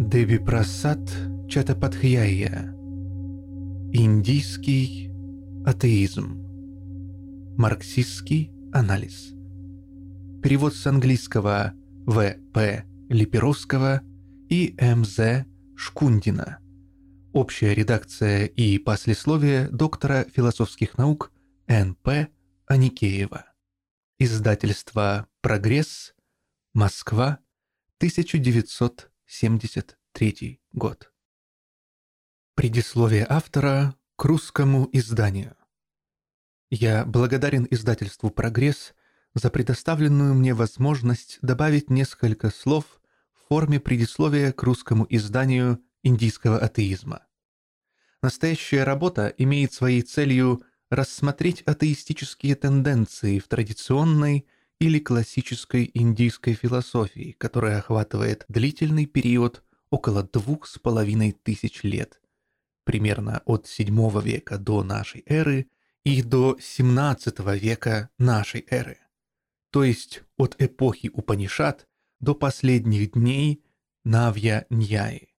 Деби 0.00 0.38
Прасад 0.38 1.00
Чаттопадхьяя 1.48 2.72
Индийский 3.92 5.10
атеизм 5.66 6.38
Марксистский 7.58 8.52
анализ 8.72 9.32
Перевод 10.40 10.76
с 10.76 10.86
английского 10.86 11.74
В. 12.06 12.36
П. 12.54 12.84
Липеровского 13.08 14.02
и 14.48 14.76
М. 14.78 15.04
З. 15.04 15.44
Шкундина 15.74 16.60
Общая 17.32 17.74
редакция 17.74 18.46
и 18.46 18.78
послесловие 18.78 19.68
доктора 19.68 20.26
философских 20.32 20.96
наук 20.96 21.32
Н. 21.66 21.96
П. 21.96 22.28
Аникеева 22.66 23.46
Издательство 24.20 25.26
«Прогресс», 25.40 26.14
Москва, 26.72 27.40
1900 27.98 29.10
73 29.30 30.58
год. 30.72 31.12
Предисловие 32.54 33.26
автора 33.28 33.94
к 34.16 34.24
русскому 34.24 34.88
изданию. 34.92 35.54
Я 36.70 37.04
благодарен 37.04 37.68
издательству 37.70 38.30
«Прогресс» 38.30 38.94
за 39.34 39.50
предоставленную 39.50 40.34
мне 40.34 40.54
возможность 40.54 41.38
добавить 41.42 41.90
несколько 41.90 42.48
слов 42.48 43.02
в 43.34 43.48
форме 43.48 43.78
предисловия 43.78 44.50
к 44.50 44.62
русскому 44.62 45.06
изданию 45.10 45.78
индийского 46.02 46.58
атеизма. 46.58 47.26
Настоящая 48.22 48.84
работа 48.84 49.28
имеет 49.36 49.74
своей 49.74 50.00
целью 50.00 50.62
рассмотреть 50.88 51.60
атеистические 51.62 52.56
тенденции 52.56 53.40
в 53.40 53.46
традиционной 53.46 54.46
или 54.78 54.98
классической 54.98 55.90
индийской 55.92 56.54
философии, 56.54 57.34
которая 57.38 57.78
охватывает 57.78 58.44
длительный 58.48 59.06
период 59.06 59.62
около 59.90 60.22
двух 60.22 60.66
с 60.66 60.78
половиной 60.78 61.32
тысяч 61.32 61.82
лет, 61.82 62.20
примерно 62.84 63.42
от 63.44 63.66
VII 63.66 64.22
века 64.22 64.58
до 64.58 64.82
нашей 64.82 65.24
эры 65.26 65.68
и 66.04 66.22
до 66.22 66.56
XVII 66.58 67.58
века 67.58 68.10
нашей 68.18 68.64
эры, 68.70 68.98
то 69.70 69.82
есть 69.82 70.22
от 70.36 70.54
эпохи 70.58 71.10
Упанишат 71.12 71.88
до 72.20 72.34
последних 72.34 73.12
дней 73.12 73.64
Навья-Ньяи. 74.04 75.34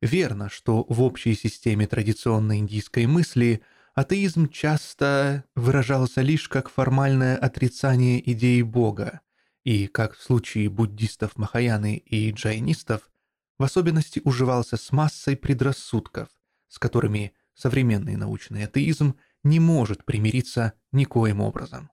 Верно, 0.00 0.48
что 0.48 0.84
в 0.88 1.02
общей 1.02 1.34
системе 1.34 1.86
традиционной 1.86 2.58
индийской 2.58 3.06
мысли– 3.06 3.62
атеизм 3.94 4.48
часто 4.48 5.44
выражался 5.54 6.20
лишь 6.20 6.48
как 6.48 6.68
формальное 6.68 7.36
отрицание 7.36 8.30
идеи 8.32 8.62
Бога, 8.62 9.20
и, 9.62 9.86
как 9.86 10.14
в 10.14 10.22
случае 10.22 10.68
буддистов 10.68 11.36
Махаяны 11.36 11.96
и 11.96 12.30
джайнистов, 12.32 13.10
в 13.56 13.62
особенности 13.62 14.20
уживался 14.24 14.76
с 14.76 14.92
массой 14.92 15.36
предрассудков, 15.36 16.28
с 16.68 16.78
которыми 16.78 17.32
современный 17.54 18.16
научный 18.16 18.64
атеизм 18.64 19.14
не 19.44 19.60
может 19.60 20.04
примириться 20.04 20.74
никоим 20.92 21.40
образом. 21.40 21.90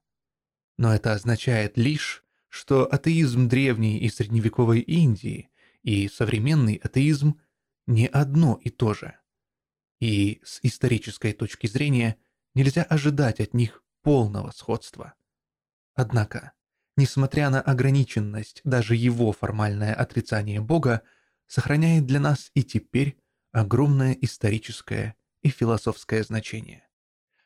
Но 0.78 0.94
это 0.94 1.14
означает 1.14 1.78
лишь, 1.78 2.24
что 2.50 2.92
атеизм 2.92 3.48
древней 3.48 4.00
и 4.00 4.10
средневековой 4.10 4.80
Индии 4.80 5.50
и 5.84 6.10
современный 6.10 6.76
атеизм 6.76 7.40
не 7.86 8.08
одно 8.08 8.60
и 8.62 8.70
то 8.70 8.94
же 8.94 9.21
и 10.02 10.42
с 10.44 10.60
исторической 10.64 11.32
точки 11.32 11.68
зрения 11.68 12.18
нельзя 12.56 12.84
ожидать 12.84 13.40
от 13.40 13.54
них 13.54 13.84
полного 14.02 14.52
сходства. 14.52 15.14
Однако, 15.94 16.52
несмотря 16.98 17.50
на 17.50 17.62
ограниченность, 17.62 18.62
даже 18.66 18.96
его 18.96 19.32
формальное 19.32 19.94
отрицание 19.94 20.60
Бога 20.60 21.04
сохраняет 21.48 22.08
для 22.08 22.20
нас 22.20 22.50
и 22.56 22.64
теперь 22.64 23.18
огромное 23.52 24.14
историческое 24.14 25.16
и 25.44 25.50
философское 25.50 26.24
значение. 26.24 26.88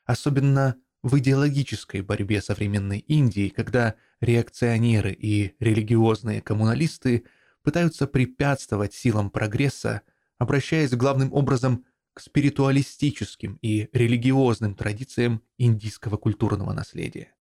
Особенно 0.06 0.78
в 1.04 1.18
идеологической 1.20 2.02
борьбе 2.02 2.42
современной 2.42 3.00
Индии, 3.00 3.50
когда 3.50 3.96
реакционеры 4.22 5.12
и 5.12 5.56
религиозные 5.60 6.42
коммуналисты 6.42 7.26
пытаются 7.64 8.08
препятствовать 8.08 8.94
силам 8.94 9.30
прогресса, 9.30 10.04
обращаясь 10.38 10.92
главным 10.92 11.34
образом 11.34 11.86
к 12.16 12.22
спиритуалистическим 12.22 13.60
и 13.62 13.90
религиозным 13.92 14.74
традициям 14.74 15.44
индийского 15.58 16.16
культурного 16.16 16.72
наследия. 16.72 17.36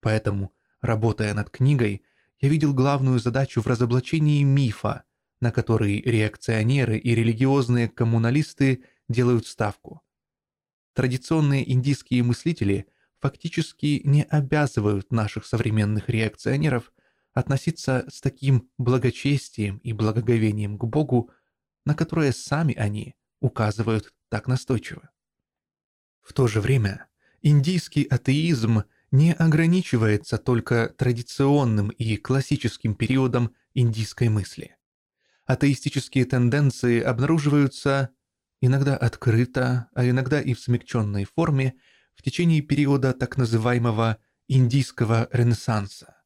Поэтому, 0.00 0.54
работая 0.80 1.34
над 1.34 1.50
книгой, 1.50 2.04
я 2.38 2.48
видел 2.48 2.72
главную 2.72 3.18
задачу 3.18 3.60
в 3.60 3.66
разоблачении 3.66 4.44
мифа, 4.44 5.02
на 5.40 5.50
который 5.50 6.00
реакционеры 6.02 6.98
и 6.98 7.16
религиозные 7.16 7.88
коммуналисты 7.88 8.84
делают 9.08 9.48
ставку. 9.48 10.02
Традиционные 10.94 11.68
индийские 11.70 12.22
мыслители 12.22 12.86
фактически 13.18 14.02
не 14.04 14.22
обязывают 14.22 15.10
наших 15.10 15.44
современных 15.44 16.08
реакционеров 16.08 16.92
относиться 17.32 18.06
с 18.08 18.20
таким 18.20 18.70
благочестием 18.78 19.78
и 19.78 19.92
благоговением 19.92 20.78
к 20.78 20.84
Богу, 20.84 21.30
на 21.84 21.96
которое 21.96 22.30
сами 22.30 22.74
они 22.74 23.16
указывают 23.40 24.12
так 24.28 24.46
настойчиво. 24.46 25.10
В 26.20 26.32
то 26.32 26.46
же 26.46 26.60
время 26.60 27.06
индийский 27.42 28.04
атеизм 28.04 28.84
не 29.10 29.32
ограничивается 29.32 30.38
только 30.38 30.94
традиционным 30.96 31.88
и 31.88 32.16
классическим 32.16 32.94
периодом 32.94 33.54
индийской 33.74 34.28
мысли. 34.28 34.76
Атеистические 35.46 36.26
тенденции 36.26 37.00
обнаруживаются 37.00 38.10
иногда 38.60 38.96
открыто, 38.96 39.88
а 39.94 40.08
иногда 40.08 40.40
и 40.40 40.54
в 40.54 40.60
смягченной 40.60 41.24
форме 41.24 41.74
в 42.14 42.22
течение 42.22 42.60
периода 42.60 43.12
так 43.12 43.36
называемого 43.36 44.18
индийского 44.46 45.28
ренессанса. 45.32 46.16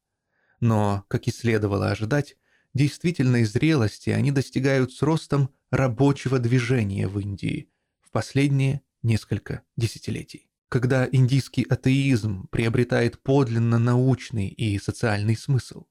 Но, 0.59 1.05
как 1.07 1.27
и 1.27 1.31
следовало 1.31 1.89
ожидать, 1.89 2.37
действительной 2.73 3.45
зрелости 3.45 4.09
они 4.09 4.31
достигают 4.31 4.91
с 4.91 5.01
ростом 5.01 5.53
рабочего 5.71 6.39
движения 6.39 7.07
в 7.07 7.19
Индии 7.19 7.69
в 8.01 8.11
последние 8.11 8.81
несколько 9.03 9.63
десятилетий. 9.77 10.49
Когда 10.69 11.07
индийский 11.11 11.63
атеизм 11.63 12.47
приобретает 12.47 13.21
подлинно 13.21 13.77
научный 13.79 14.47
и 14.47 14.79
социальный 14.79 15.37
смысл. 15.37 15.85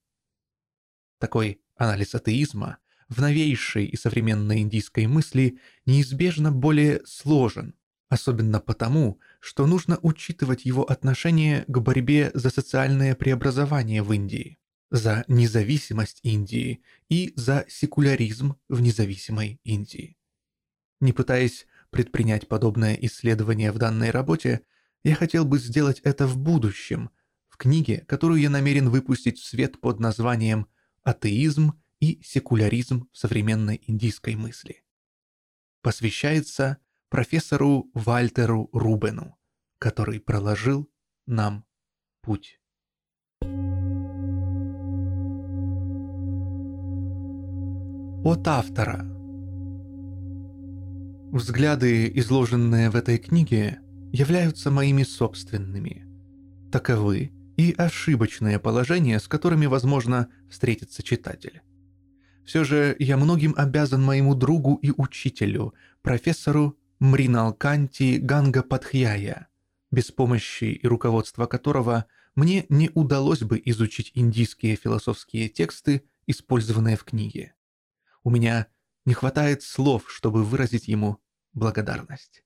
Такой 1.18 1.60
анализ 1.76 2.14
атеизма 2.14 2.78
в 3.08 3.20
новейшей 3.20 3.86
и 3.86 3.96
современной 3.96 4.60
индийской 4.60 5.06
мысли 5.06 5.58
неизбежно 5.86 6.50
более 6.50 7.02
сложен, 7.06 7.74
особенно 8.08 8.60
потому, 8.60 9.20
что 9.40 9.66
нужно 9.66 9.98
учитывать 10.02 10.64
его 10.64 10.82
отношение 10.90 11.64
к 11.68 11.78
борьбе 11.78 12.30
за 12.34 12.50
социальное 12.50 13.14
преобразование 13.14 14.02
в 14.02 14.12
Индии 14.12 14.58
за 14.94 15.24
независимость 15.26 16.20
Индии 16.22 16.80
и 17.08 17.32
за 17.34 17.64
секуляризм 17.68 18.54
в 18.68 18.80
независимой 18.80 19.60
Индии. 19.64 20.16
Не 21.00 21.12
пытаясь 21.12 21.66
предпринять 21.90 22.46
подобное 22.46 22.94
исследование 22.94 23.72
в 23.72 23.78
данной 23.78 24.10
работе, 24.10 24.60
я 25.02 25.16
хотел 25.16 25.44
бы 25.44 25.58
сделать 25.58 25.98
это 26.04 26.28
в 26.28 26.38
будущем, 26.38 27.10
в 27.48 27.56
книге, 27.56 28.04
которую 28.06 28.40
я 28.40 28.50
намерен 28.50 28.88
выпустить 28.88 29.40
в 29.40 29.44
свет 29.44 29.80
под 29.80 29.98
названием 29.98 30.68
«Атеизм 31.02 31.72
и 31.98 32.22
секуляризм 32.22 33.08
в 33.10 33.18
современной 33.18 33.82
индийской 33.88 34.36
мысли». 34.36 34.84
Посвящается 35.82 36.78
профессору 37.08 37.90
Вальтеру 37.94 38.70
Рубену, 38.72 39.36
который 39.78 40.20
проложил 40.20 40.88
нам 41.26 41.66
путь. 42.22 42.60
От 48.24 48.48
автора. 48.48 49.04
Взгляды, 51.30 52.10
изложенные 52.14 52.88
в 52.88 52.96
этой 52.96 53.18
книге, 53.18 53.80
являются 54.14 54.70
моими 54.70 55.02
собственными. 55.02 56.06
Таковы 56.72 57.32
и 57.58 57.74
ошибочные 57.76 58.58
положения, 58.58 59.20
с 59.20 59.28
которыми, 59.28 59.66
возможно, 59.66 60.28
встретится 60.48 61.02
читатель. 61.02 61.60
Все 62.46 62.64
же 62.64 62.96
я 62.98 63.18
многим 63.18 63.52
обязан 63.58 64.02
моему 64.02 64.34
другу 64.34 64.76
и 64.76 64.90
учителю, 64.96 65.74
профессору 66.00 66.78
Мриналканти 67.00 68.16
Ганга 68.16 68.62
Патхьяя, 68.62 69.48
без 69.90 70.10
помощи 70.10 70.64
и 70.64 70.86
руководства 70.86 71.44
которого 71.44 72.06
мне 72.36 72.64
не 72.70 72.90
удалось 72.94 73.42
бы 73.42 73.60
изучить 73.66 74.12
индийские 74.14 74.76
философские 74.76 75.50
тексты, 75.50 76.04
использованные 76.26 76.96
в 76.96 77.04
книге. 77.04 77.52
У 78.24 78.30
меня 78.30 78.66
не 79.04 79.14
хватает 79.14 79.62
слов, 79.62 80.10
чтобы 80.10 80.42
выразить 80.44 80.88
ему 80.88 81.22
благодарность. 81.52 82.42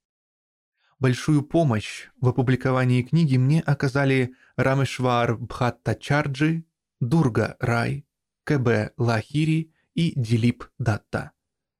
Большую 0.98 1.42
помощь 1.42 2.08
в 2.20 2.28
опубликовании 2.28 3.02
книги 3.02 3.36
мне 3.36 3.60
оказали 3.60 4.34
Рамешвар 4.56 5.38
Бхаттачарджи, 5.38 6.64
Дурга 6.98 7.56
Рай, 7.60 8.04
КБ 8.42 8.92
Лахири 8.96 9.72
и 9.94 10.12
Дилип 10.20 10.64
Датта, 10.78 11.30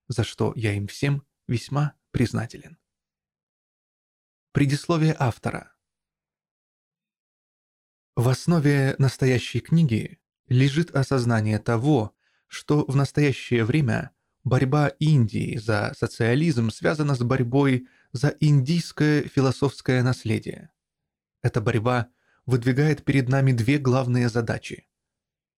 за 0.07 0.23
что 0.23 0.53
я 0.55 0.75
им 0.75 0.87
всем 0.87 1.27
весьма 1.49 1.95
признателен. 2.13 2.79
Предисловие 4.53 5.17
автора. 5.19 5.75
В 8.15 8.29
основе 8.29 8.95
настоящей 8.99 9.61
книги 9.61 10.21
лежит 10.47 10.93
осознание 10.93 11.59
того, 11.59 12.15
что 12.49 12.85
в 12.87 12.97
настоящее 12.97 13.65
время 13.65 14.11
борьба 14.43 14.89
Индии 14.89 15.57
за 15.59 15.95
социализм 15.97 16.71
связана 16.71 17.15
с 17.15 17.21
борьбой 17.21 17.87
за 18.13 18.35
индийское 18.41 19.23
философское 19.23 20.03
наследие. 20.03 20.71
Эта 21.43 21.61
борьба 21.61 22.09
выдвигает 22.47 23.05
перед 23.05 23.29
нами 23.29 23.53
две 23.53 23.79
главные 23.79 24.29
задачи. 24.29 24.89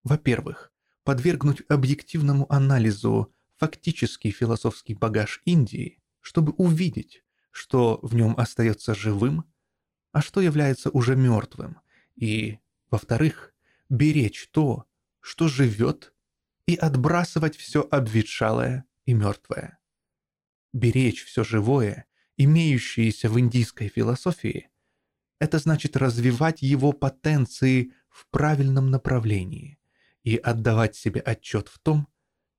Во-первых, 0.03 0.71
подвергнуть 1.03 1.61
объективному 1.69 2.51
анализу 2.51 3.33
фактический 3.57 4.31
философский 4.31 4.95
багаж 4.95 5.41
Индии, 5.45 6.01
чтобы 6.21 6.53
увидеть, 6.53 7.23
что 7.51 7.99
в 8.01 8.15
нем 8.15 8.33
остается 8.37 8.95
живым, 8.95 9.45
а 10.11 10.21
что 10.21 10.41
является 10.41 10.89
уже 10.89 11.15
мертвым, 11.15 11.79
и, 12.15 12.59
во-вторых, 12.89 13.53
беречь 13.89 14.49
то, 14.51 14.85
что 15.19 15.47
живет, 15.47 16.13
и 16.69 16.75
отбрасывать 16.75 17.57
все 17.57 17.81
обветшалое 17.89 18.85
и 19.05 19.13
мертвое. 19.15 19.79
Беречь 20.71 21.25
все 21.25 21.43
живое, 21.43 22.05
имеющееся 22.37 23.27
в 23.27 23.39
индийской 23.39 23.87
философии, 23.87 24.69
это 25.39 25.57
значит 25.57 25.97
развивать 25.97 26.61
его 26.61 26.91
потенции 26.91 27.93
в 28.11 28.27
правильном 28.27 28.91
направлении 28.91 29.79
и 30.21 30.35
отдавать 30.37 30.95
себе 30.95 31.21
отчет 31.21 31.69
в 31.69 31.79
том, 31.79 32.07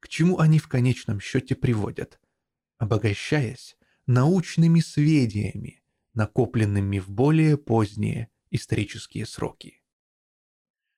к 0.00 0.08
чему 0.08 0.40
они 0.40 0.58
в 0.58 0.66
конечном 0.66 1.20
счете 1.20 1.54
приводят, 1.54 2.18
обогащаясь 2.78 3.76
научными 4.06 4.80
сведениями, 4.80 5.84
накопленными 6.14 6.98
в 6.98 7.08
более 7.08 7.56
поздние 7.56 8.28
исторические 8.50 9.24
сроки. 9.24 9.84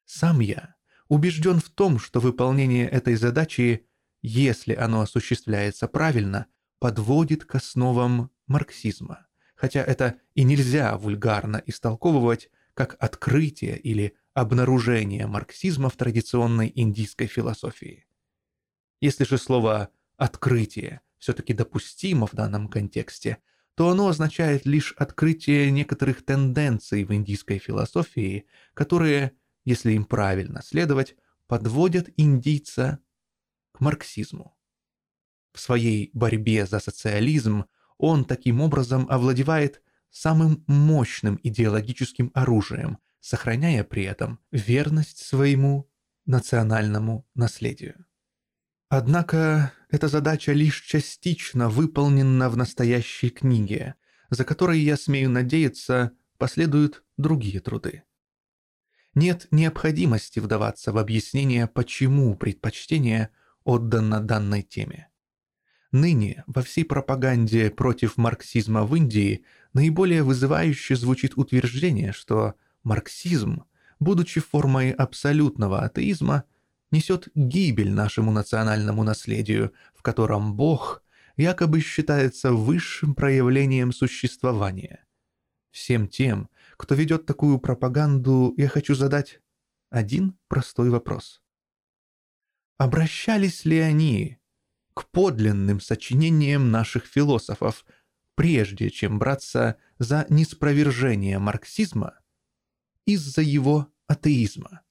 Сам 0.06 0.40
я 0.40 0.76
убежден 1.12 1.60
в 1.60 1.68
том, 1.68 1.98
что 1.98 2.20
выполнение 2.20 2.88
этой 2.88 3.16
задачи, 3.16 3.86
если 4.22 4.74
оно 4.74 5.02
осуществляется 5.02 5.86
правильно, 5.86 6.46
подводит 6.78 7.44
к 7.44 7.54
основам 7.54 8.30
марксизма, 8.46 9.26
хотя 9.54 9.82
это 9.82 10.14
и 10.34 10.42
нельзя 10.42 10.96
вульгарно 10.96 11.62
истолковывать 11.66 12.48
как 12.72 12.96
открытие 12.98 13.78
или 13.78 14.14
обнаружение 14.32 15.26
марксизма 15.26 15.90
в 15.90 15.96
традиционной 15.96 16.72
индийской 16.74 17.26
философии. 17.26 18.06
Если 19.02 19.24
же 19.24 19.36
слово 19.36 19.90
«открытие» 20.16 21.02
все-таки 21.18 21.52
допустимо 21.52 22.26
в 22.26 22.32
данном 22.32 22.68
контексте, 22.68 23.36
то 23.74 23.90
оно 23.90 24.08
означает 24.08 24.64
лишь 24.64 24.92
открытие 24.92 25.70
некоторых 25.70 26.24
тенденций 26.24 27.04
в 27.04 27.12
индийской 27.12 27.58
философии, 27.58 28.46
которые 28.72 29.32
если 29.64 29.92
им 29.92 30.04
правильно 30.04 30.62
следовать, 30.62 31.16
подводят 31.46 32.08
индийца 32.16 32.98
к 33.72 33.80
марксизму. 33.80 34.56
В 35.52 35.60
своей 35.60 36.10
борьбе 36.14 36.66
за 36.66 36.80
социализм 36.80 37.66
он 37.98 38.24
таким 38.24 38.60
образом 38.60 39.06
овладевает 39.10 39.82
самым 40.10 40.64
мощным 40.66 41.38
идеологическим 41.42 42.30
оружием, 42.34 42.98
сохраняя 43.20 43.84
при 43.84 44.04
этом 44.04 44.40
верность 44.50 45.18
своему 45.18 45.90
национальному 46.26 47.26
наследию. 47.34 48.06
Однако 48.88 49.72
эта 49.90 50.08
задача 50.08 50.52
лишь 50.52 50.80
частично 50.82 51.68
выполнена 51.68 52.50
в 52.50 52.56
настоящей 52.56 53.30
книге, 53.30 53.94
за 54.30 54.44
которой, 54.44 54.80
я 54.80 54.96
смею 54.96 55.30
надеяться, 55.30 56.12
последуют 56.36 57.04
другие 57.16 57.60
труды. 57.60 58.04
Нет 59.14 59.46
необходимости 59.50 60.38
вдаваться 60.40 60.92
в 60.92 60.98
объяснение, 60.98 61.66
почему 61.66 62.34
предпочтение 62.34 63.28
отдано 63.64 64.20
данной 64.20 64.62
теме. 64.62 65.08
Ныне 65.92 66.42
во 66.46 66.62
всей 66.62 66.84
пропаганде 66.84 67.70
против 67.70 68.16
марксизма 68.16 68.84
в 68.84 68.96
Индии 68.96 69.44
наиболее 69.74 70.22
вызывающе 70.22 70.96
звучит 70.96 71.36
утверждение, 71.36 72.12
что 72.12 72.54
марксизм, 72.82 73.64
будучи 74.00 74.40
формой 74.40 74.90
абсолютного 74.90 75.82
атеизма, 75.82 76.44
несет 76.90 77.28
гибель 77.34 77.92
нашему 77.92 78.32
национальному 78.32 79.02
наследию, 79.02 79.72
в 79.94 80.02
котором 80.02 80.54
Бог 80.56 81.02
якобы 81.36 81.80
считается 81.80 82.52
высшим 82.52 83.14
проявлением 83.14 83.92
существования. 83.92 85.04
Всем 85.70 86.08
тем, 86.08 86.48
кто 86.82 86.96
ведет 86.96 87.26
такую 87.26 87.60
пропаганду, 87.60 88.54
я 88.56 88.66
хочу 88.66 88.96
задать 88.96 89.40
один 89.88 90.36
простой 90.48 90.90
вопрос. 90.90 91.40
Обращались 92.76 93.64
ли 93.64 93.78
они 93.78 94.38
к 94.92 95.08
подлинным 95.10 95.80
сочинениям 95.80 96.72
наших 96.72 97.06
философов, 97.06 97.86
прежде 98.34 98.90
чем 98.90 99.20
браться 99.20 99.76
за 100.00 100.26
неспровержение 100.28 101.38
марксизма 101.38 102.18
из-за 103.06 103.42
его 103.42 103.86
атеизма? 104.08 104.82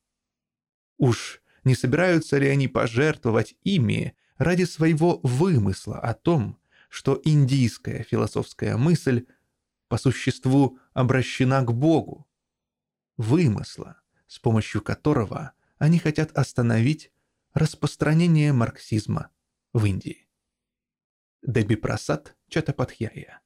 Уж 0.98 1.42
не 1.66 1.76
собираются 1.76 2.38
ли 2.38 2.48
они 2.48 2.70
пожертвовать 2.70 3.56
ими 3.64 4.16
ради 4.38 4.64
своего 4.64 5.20
вымысла 5.24 6.00
о 6.00 6.14
том, 6.14 6.58
что 6.88 7.20
индийская 7.26 8.04
философская 8.04 8.78
мысль– 8.78 9.26
по 9.92 9.98
существу 9.98 10.80
обращена 10.94 11.62
к 11.64 11.74
Богу, 11.74 12.26
вымысла, 13.18 14.02
с 14.26 14.40
помощью 14.40 14.82
которого 14.82 15.52
они 15.80 16.00
хотят 16.00 16.32
остановить 16.32 17.12
распространение 17.54 18.54
марксизма 18.54 19.32
в 19.74 19.84
Индии. 19.84 20.30
Деби 21.46 21.76
Прасад 21.76 22.38
Чатапатхьяя. 22.48 23.42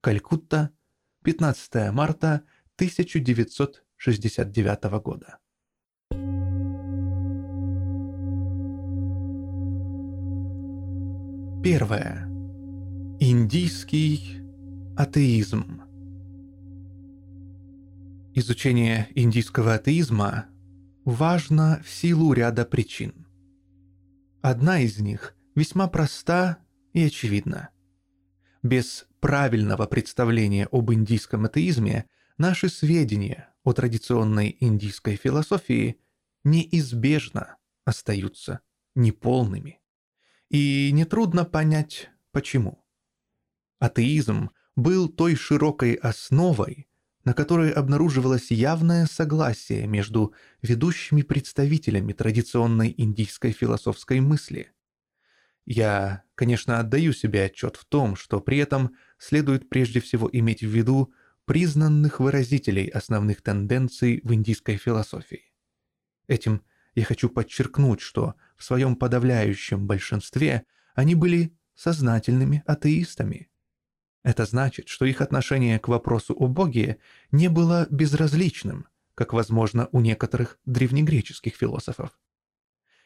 Калькутта, 0.00 0.70
15 1.24 1.90
марта 1.90 2.44
1969 2.76 4.84
года. 5.02 5.40
Первое. 11.64 12.28
Индийский 13.18 14.39
Атеизм. 15.02 15.80
Изучение 18.34 19.08
индийского 19.14 19.76
атеизма 19.76 20.50
важно 21.06 21.80
в 21.82 21.88
силу 21.88 22.34
ряда 22.34 22.66
причин. 22.66 23.26
Одна 24.42 24.80
из 24.80 24.98
них 24.98 25.34
весьма 25.54 25.88
проста 25.88 26.58
и 26.92 27.02
очевидна. 27.02 27.70
Без 28.62 29.06
правильного 29.20 29.86
представления 29.86 30.68
об 30.70 30.92
индийском 30.92 31.46
атеизме 31.46 32.04
наши 32.36 32.68
сведения 32.68 33.54
о 33.64 33.72
традиционной 33.72 34.54
индийской 34.60 35.16
философии 35.16 35.98
неизбежно 36.44 37.56
остаются 37.86 38.60
неполными. 38.94 39.80
И 40.50 40.90
нетрудно 40.92 41.46
понять, 41.46 42.10
почему. 42.32 42.84
Атеизм 43.78 44.50
был 44.76 45.08
той 45.08 45.34
широкой 45.34 45.94
основой, 45.94 46.88
на 47.24 47.34
которой 47.34 47.70
обнаруживалось 47.70 48.50
явное 48.50 49.06
согласие 49.06 49.86
между 49.86 50.34
ведущими 50.62 51.22
представителями 51.22 52.12
традиционной 52.12 52.94
индийской 52.96 53.52
философской 53.52 54.20
мысли. 54.20 54.72
Я, 55.66 56.24
конечно, 56.34 56.80
отдаю 56.80 57.12
себе 57.12 57.44
отчет 57.44 57.76
в 57.76 57.84
том, 57.84 58.16
что 58.16 58.40
при 58.40 58.58
этом 58.58 58.96
следует 59.18 59.68
прежде 59.68 60.00
всего 60.00 60.28
иметь 60.32 60.62
в 60.62 60.68
виду 60.68 61.12
признанных 61.44 62.20
выразителей 62.20 62.86
основных 62.86 63.42
тенденций 63.42 64.20
в 64.24 64.32
индийской 64.32 64.76
философии. 64.76 65.52
Этим 66.26 66.62
я 66.94 67.04
хочу 67.04 67.28
подчеркнуть, 67.28 68.00
что 68.00 68.34
в 68.56 68.64
своем 68.64 68.96
подавляющем 68.96 69.86
большинстве 69.86 70.64
они 70.94 71.14
были 71.14 71.56
сознательными 71.74 72.62
атеистами, 72.66 73.49
это 74.22 74.44
значит, 74.44 74.88
что 74.88 75.04
их 75.04 75.20
отношение 75.20 75.78
к 75.78 75.88
вопросу 75.88 76.34
о 76.34 76.46
Боге 76.46 76.98
не 77.32 77.48
было 77.48 77.86
безразличным, 77.90 78.86
как 79.14 79.32
возможно 79.32 79.88
у 79.92 80.00
некоторых 80.00 80.58
древнегреческих 80.66 81.54
философов. 81.54 82.18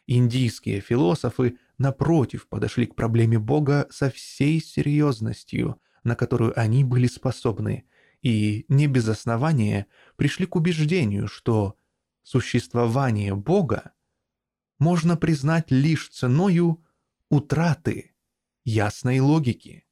Индийские 0.06 0.80
философы, 0.80 1.58
напротив, 1.78 2.48
подошли 2.48 2.86
к 2.86 2.94
проблеме 2.94 3.38
Бога 3.38 3.86
со 3.90 4.10
всей 4.10 4.60
серьезностью, 4.60 5.80
на 6.02 6.14
которую 6.16 6.58
они 6.58 6.84
были 6.84 7.06
способны, 7.06 7.84
и 8.20 8.66
не 8.68 8.86
без 8.86 9.08
основания 9.08 9.86
пришли 10.16 10.46
к 10.46 10.56
убеждению, 10.56 11.28
что 11.28 11.76
существование 12.22 13.34
Бога 13.34 13.92
можно 14.78 15.16
признать 15.16 15.70
лишь 15.70 16.10
ценою 16.10 16.84
утраты 17.28 18.14
ясной 18.64 19.20
логики. 19.20 19.86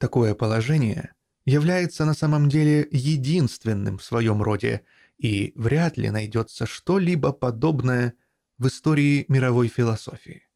Такое 0.00 0.34
положение 0.34 1.12
является 1.44 2.06
на 2.06 2.14
самом 2.14 2.48
деле 2.48 2.88
единственным 2.90 3.98
в 3.98 4.02
своем 4.02 4.42
роде, 4.42 4.80
и 5.18 5.52
вряд 5.56 5.98
ли 5.98 6.08
найдется 6.08 6.64
что-либо 6.64 7.32
подобное 7.32 8.14
в 8.56 8.66
истории 8.68 9.26
мировой 9.28 9.68
философии. 9.68 10.48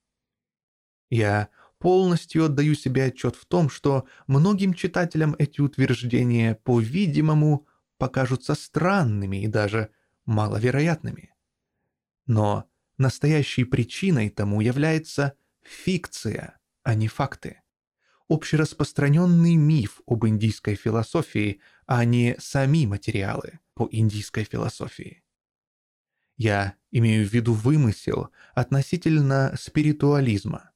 Я 1.11 1.51
полностью 1.79 2.47
отдаю 2.47 2.75
себе 2.75 3.05
отчет 3.05 3.37
в 3.37 3.45
том, 3.45 3.69
что 3.69 4.07
многим 4.27 4.73
читателям 4.73 5.37
эти 5.39 5.61
утверждения, 5.61 6.55
по-видимому, 6.65 7.67
покажутся 7.99 8.55
странными 8.55 9.43
и 9.43 9.47
даже 9.47 9.91
маловероятными. 10.25 11.35
Но 12.25 12.65
настоящей 12.97 13.65
причиной 13.65 14.31
тому 14.31 14.63
является 14.63 15.35
фикция, 15.61 16.59
а 16.83 16.95
не 16.95 17.09
факты. 17.09 17.61
Общераспространенный 18.29 19.57
миф 19.57 20.01
об 20.07 20.27
индийской 20.27 20.77
философии, 20.77 21.61
а 21.87 22.05
не 22.05 22.37
сами 22.39 22.87
материалы 22.87 23.61
по 23.75 23.89
индийской 23.91 24.45
философии. 24.45 25.23
Я 26.37 26.75
имею 26.91 27.29
в 27.29 27.33
виду 27.33 27.53
вымысел 27.53 28.31
относительно 28.55 29.55
спиритуализма. 29.61 30.71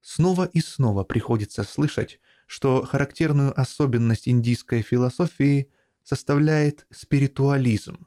Снова 0.00 0.46
и 0.46 0.60
снова 0.60 1.04
приходится 1.04 1.62
слышать, 1.62 2.18
что 2.46 2.84
характерную 2.84 3.58
особенность 3.58 4.28
индийской 4.28 4.82
философии 4.82 5.70
составляет 6.02 6.86
спиритуализм. 6.90 8.06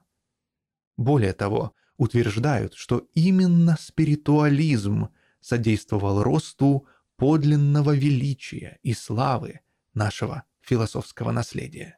Более 0.97 1.33
того, 1.33 1.75
утверждают, 1.97 2.73
что 2.73 3.07
именно 3.13 3.77
спиритуализм 3.79 5.09
содействовал 5.39 6.23
росту 6.23 6.87
подлинного 7.23 7.95
величия 7.95 8.79
и 8.83 8.93
славы 8.93 9.61
нашего 9.93 10.43
философского 10.59 11.31
наследия. 11.31 11.97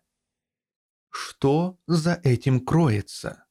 Что 1.09 1.79
за 1.87 2.21
этим 2.23 2.59
кроется? 2.59 3.45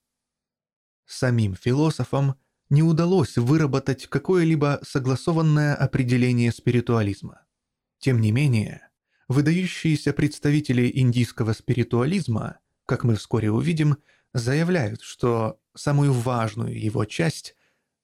Самим 1.05 1.57
философам 1.57 2.37
не 2.71 2.85
удалось 2.85 3.37
выработать 3.37 4.07
какое-либо 4.07 4.79
согласованное 4.85 5.75
определение 5.75 6.53
спиритуализма. 6.53 7.45
Тем 7.99 8.21
не 8.21 8.31
менее, 8.31 8.89
выдающиеся 9.27 10.13
представители 10.13 10.89
индийского 10.95 11.55
спиритуализма, 11.55 12.61
как 12.87 13.03
мы 13.03 13.17
вскоре 13.17 13.51
увидим, 13.51 13.97
заявляют, 14.33 15.03
что 15.03 15.59
самую 15.75 16.13
важную 16.13 16.81
его 16.81 17.05
часть 17.05 17.57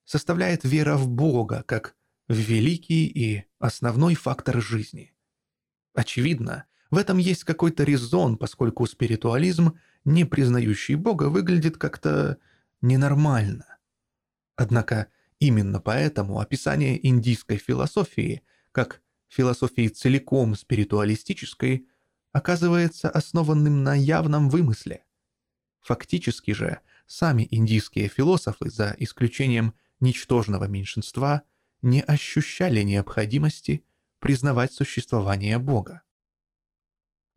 составляет 0.03 0.65
вера 0.65 0.97
в 0.97 1.07
Бога 1.07 1.63
как 1.65 1.95
в 2.31 2.37
великий 2.37 3.07
и 3.07 3.43
основной 3.59 4.15
фактор 4.15 4.61
жизни. 4.61 5.13
Очевидно, 5.93 6.65
в 6.89 6.97
этом 6.97 7.17
есть 7.17 7.43
какой-то 7.43 7.83
резон, 7.83 8.37
поскольку 8.37 8.85
спиритуализм, 8.87 9.77
не 10.05 10.23
признающий 10.23 10.95
Бога, 10.95 11.25
выглядит 11.25 11.77
как-то 11.77 12.37
ненормально. 12.81 13.77
Однако 14.55 15.07
именно 15.39 15.81
поэтому 15.81 16.39
описание 16.39 17.05
индийской 17.05 17.57
философии, 17.57 18.43
как 18.71 19.01
философии 19.27 19.89
целиком 19.89 20.55
спиритуалистической, 20.55 21.87
оказывается 22.31 23.09
основанным 23.09 23.83
на 23.83 23.93
явном 23.93 24.49
вымысле. 24.49 25.03
Фактически 25.81 26.51
же, 26.51 26.79
сами 27.07 27.45
индийские 27.51 28.07
философы, 28.07 28.69
за 28.69 28.95
исключением 28.99 29.73
ничтожного 29.99 30.65
меньшинства, 30.65 31.43
не 31.81 32.01
ощущали 32.01 32.81
необходимости 32.81 33.85
признавать 34.19 34.73
существование 34.73 35.57
Бога. 35.57 36.03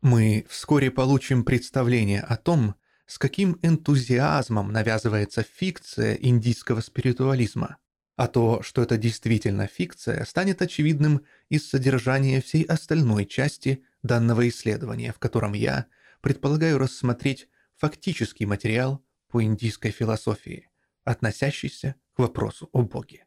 Мы 0.01 0.45
вскоре 0.49 0.91
получим 0.91 1.43
представление 1.43 2.21
о 2.21 2.37
том, 2.37 2.75
с 3.07 3.17
каким 3.17 3.59
энтузиазмом 3.61 4.71
навязывается 4.71 5.43
фикция 5.43 6.15
индийского 6.15 6.81
спиритуализма. 6.81 7.77
А 8.15 8.27
то, 8.27 8.61
что 8.61 8.81
это 8.81 8.97
действительно 8.97 9.67
фикция, 9.67 10.23
станет 10.25 10.61
очевидным 10.61 11.25
из 11.49 11.67
содержания 11.67 12.41
всей 12.41 12.63
остальной 12.63 13.25
части 13.25 13.83
данного 14.03 14.47
исследования, 14.47 15.11
в 15.11 15.19
котором 15.19 15.53
я 15.53 15.87
предполагаю 16.21 16.77
рассмотреть 16.77 17.49
фактический 17.75 18.45
материал 18.45 19.03
по 19.27 19.43
индийской 19.43 19.91
философии, 19.91 20.69
относящийся 21.03 21.95
к 22.13 22.19
вопросу 22.19 22.69
о 22.71 22.83
Боге. 22.83 23.25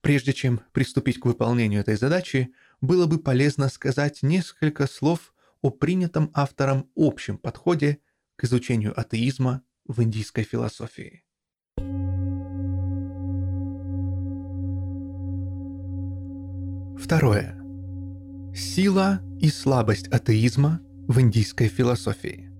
Прежде 0.00 0.32
чем 0.32 0.60
приступить 0.72 1.18
к 1.18 1.26
выполнению 1.26 1.80
этой 1.80 1.96
задачи, 1.96 2.52
было 2.80 3.06
бы 3.06 3.18
полезно 3.18 3.68
сказать 3.68 4.22
несколько 4.22 4.86
слов 4.86 5.34
о 5.60 5.70
принятом 5.70 6.30
автором 6.34 6.88
общем 6.96 7.36
подходе 7.36 7.98
к 8.36 8.44
изучению 8.44 8.98
атеизма 8.98 9.62
в 9.84 10.02
индийской 10.02 10.44
философии. 10.44 11.24
Второе. 16.98 17.54
Сила 18.54 19.20
и 19.40 19.48
слабость 19.48 20.08
атеизма 20.08 20.80
в 21.08 21.20
индийской 21.20 21.68
философии. 21.68 22.50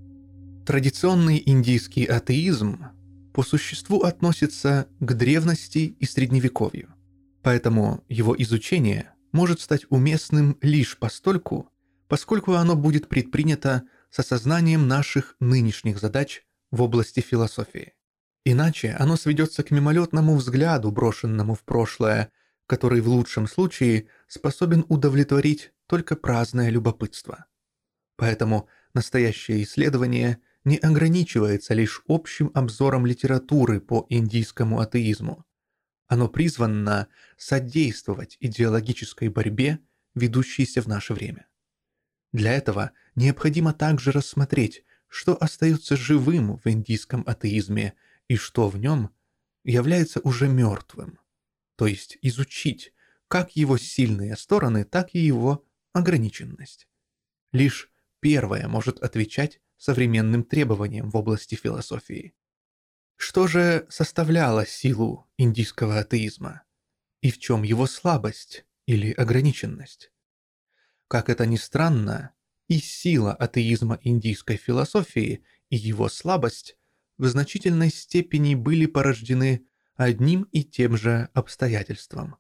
Традиционный 0.65 1.43
индийский 1.45 2.05
атеизм 2.05 2.87
по 3.33 3.43
существу 3.43 4.01
относится 4.03 4.89
к 5.01 5.15
древности 5.15 5.97
и 5.99 6.07
средневековью, 6.07 6.95
поэтому 7.43 8.05
его 8.09 8.35
изучение 8.39 9.13
может 9.33 9.61
стать 9.61 9.87
уместным 9.91 10.57
лишь 10.63 10.99
постольку, 10.99 11.71
поскольку 12.09 12.55
оно 12.55 12.77
будет 12.77 13.09
предпринято 13.09 13.85
с 14.11 14.19
осознанием 14.19 14.89
наших 14.89 15.37
нынешних 15.41 15.99
задач 15.99 16.45
в 16.71 16.83
области 16.83 17.21
философии. 17.21 17.95
Иначе 18.45 18.97
оно 18.99 19.17
сведется 19.17 19.63
к 19.63 19.71
мимолетному 19.71 20.37
взгляду, 20.37 20.91
брошенному 20.91 21.55
в 21.55 21.65
прошлое, 21.65 22.33
который 22.67 23.01
в 23.01 23.09
лучшем 23.09 23.47
случае 23.47 24.09
способен 24.27 24.85
удовлетворить 24.89 25.73
только 25.87 26.17
праздное 26.17 26.71
любопытство. 26.71 27.47
Поэтому 28.17 28.69
настоящее 28.95 29.63
исследование 29.63 30.39
не 30.65 30.77
ограничивается 30.77 31.75
лишь 31.75 32.03
общим 32.09 32.51
обзором 32.55 33.07
литературы 33.07 33.81
по 33.81 34.07
индийскому 34.09 34.81
атеизму. 34.81 35.45
Оно 36.09 36.29
призвано 36.29 37.09
содействовать 37.37 38.39
идеологической 38.41 39.29
борьбе, 39.29 39.79
ведущейся 40.15 40.83
в 40.83 40.89
наше 40.89 41.15
время. 41.15 41.47
Для 42.33 42.55
этого 42.55 42.93
необходимо 43.15 43.73
также 43.73 44.11
рассмотреть, 44.11 44.85
что 45.07 45.37
остается 45.37 45.97
живым 45.97 46.57
в 46.57 46.67
индийском 46.67 47.25
атеизме 47.27 47.95
и 48.27 48.37
что 48.37 48.69
в 48.69 48.79
нем 48.79 49.11
является 49.65 50.21
уже 50.21 50.49
мертвым, 50.49 51.19
то 51.77 51.87
есть 51.87 52.19
изучить 52.23 52.93
как 53.29 53.57
его 53.57 53.77
сильные 53.77 54.37
стороны, 54.37 54.85
так 54.85 55.15
и 55.15 55.19
его 55.19 55.67
ограниченность. 55.93 56.89
Лишь 57.53 57.91
первое 58.21 58.67
может 58.69 58.99
отвечать 59.01 59.61
современным 59.77 60.43
требованиям 60.43 61.11
в 61.11 61.17
области 61.17 61.55
философии. 61.55 62.35
Что 63.19 63.49
же 63.49 63.85
составляло 63.91 64.65
силу 64.65 65.27
индийского 65.37 65.99
атеизма? 65.99 66.63
И 67.21 67.33
в 67.33 67.39
чем 67.39 67.65
его 67.65 67.87
слабость 67.87 68.65
или 68.87 69.11
ограниченность? 69.11 70.13
Как 71.09 71.29
это 71.29 71.45
ни 71.45 71.57
странно, 71.57 72.33
и 72.69 72.79
сила 72.79 73.35
атеизма 73.35 73.99
индийской 74.03 74.57
философии, 74.57 75.43
и 75.69 75.77
его 75.77 76.09
слабость 76.09 76.79
в 77.19 77.27
значительной 77.27 77.91
степени 77.91 78.55
были 78.55 78.87
порождены 78.87 79.67
одним 79.97 80.45
и 80.53 80.63
тем 80.63 80.97
же 80.97 81.29
обстоятельством. 81.35 82.37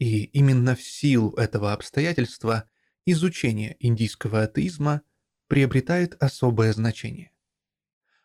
И 0.00 0.24
именно 0.24 0.74
в 0.74 0.82
силу 0.82 1.30
этого 1.34 1.72
обстоятельства 1.72 2.68
изучение 3.06 3.76
индийского 3.78 4.42
атеизма 4.42 5.02
приобретает 5.46 6.20
особое 6.20 6.72
значение. 6.72 7.30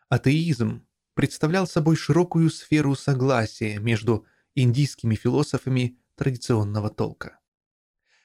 Атеизм 0.08 0.84
представлял 1.14 1.66
собой 1.66 1.96
широкую 1.96 2.50
сферу 2.50 2.94
согласия 2.94 3.78
между 3.78 4.26
индийскими 4.54 5.14
философами 5.14 5.98
традиционного 6.16 6.90
толка. 6.90 7.40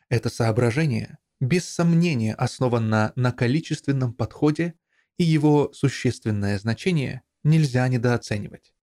Это 0.10 0.29
соображение, 0.29 1.19
без 1.39 1.65
сомнения, 1.65 2.34
основано 2.34 3.13
на 3.15 3.31
количественном 3.31 4.13
подходе, 4.13 4.75
и 5.17 5.24
его 5.24 5.72
существенное 5.74 6.58
значение 6.58 7.22
нельзя 7.43 7.88
недооценивать. 7.88 8.74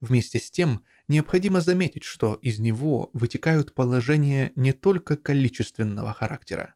Вместе 0.00 0.38
с 0.38 0.50
тем, 0.50 0.84
необходимо 1.08 1.60
заметить, 1.60 2.04
что 2.04 2.34
из 2.34 2.58
него 2.58 3.10
вытекают 3.12 3.74
положения 3.74 4.52
не 4.54 4.72
только 4.72 5.16
количественного 5.16 6.12
характера. 6.12 6.74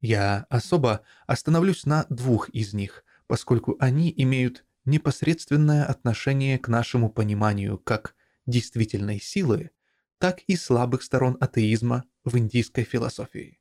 Я 0.00 0.46
особо 0.50 1.02
остановлюсь 1.26 1.86
на 1.86 2.04
двух 2.10 2.50
из 2.50 2.74
них, 2.74 3.04
поскольку 3.26 3.76
они 3.78 4.12
имеют 4.14 4.64
непосредственное 4.84 5.84
отношение 5.84 6.58
к 6.58 6.68
нашему 6.68 7.10
пониманию 7.10 7.78
как 7.78 8.14
действительной 8.46 9.20
силы, 9.20 9.70
так 10.18 10.40
и 10.46 10.56
слабых 10.56 11.02
сторон 11.02 11.36
атеизма 11.40 12.04
в 12.24 12.36
индийской 12.38 12.84
философии. 12.84 13.60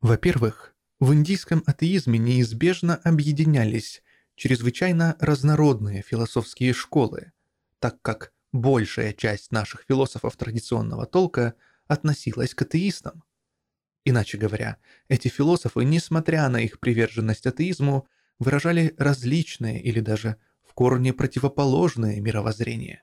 Во-первых, 0.00 0.74
в 1.00 1.12
индийском 1.12 1.62
атеизме 1.66 2.18
неизбежно 2.18 2.96
объединялись 2.96 4.02
чрезвычайно 4.34 5.16
разнородные 5.20 6.02
философские 6.02 6.72
школы, 6.72 7.32
так 7.78 8.00
как 8.02 8.32
большая 8.52 9.12
часть 9.12 9.52
наших 9.52 9.84
философов 9.86 10.36
традиционного 10.36 11.06
толка 11.06 11.54
относилась 11.86 12.54
к 12.54 12.62
атеистам. 12.62 13.24
Иначе 14.04 14.38
говоря, 14.38 14.78
эти 15.08 15.28
философы, 15.28 15.84
несмотря 15.84 16.48
на 16.48 16.58
их 16.58 16.80
приверженность 16.80 17.46
атеизму, 17.46 18.08
выражали 18.38 18.94
различные 18.98 19.80
или 19.82 20.00
даже 20.00 20.36
в 20.62 20.74
корне 20.74 21.12
противоположные 21.12 22.20
мировоззрения. 22.20 23.02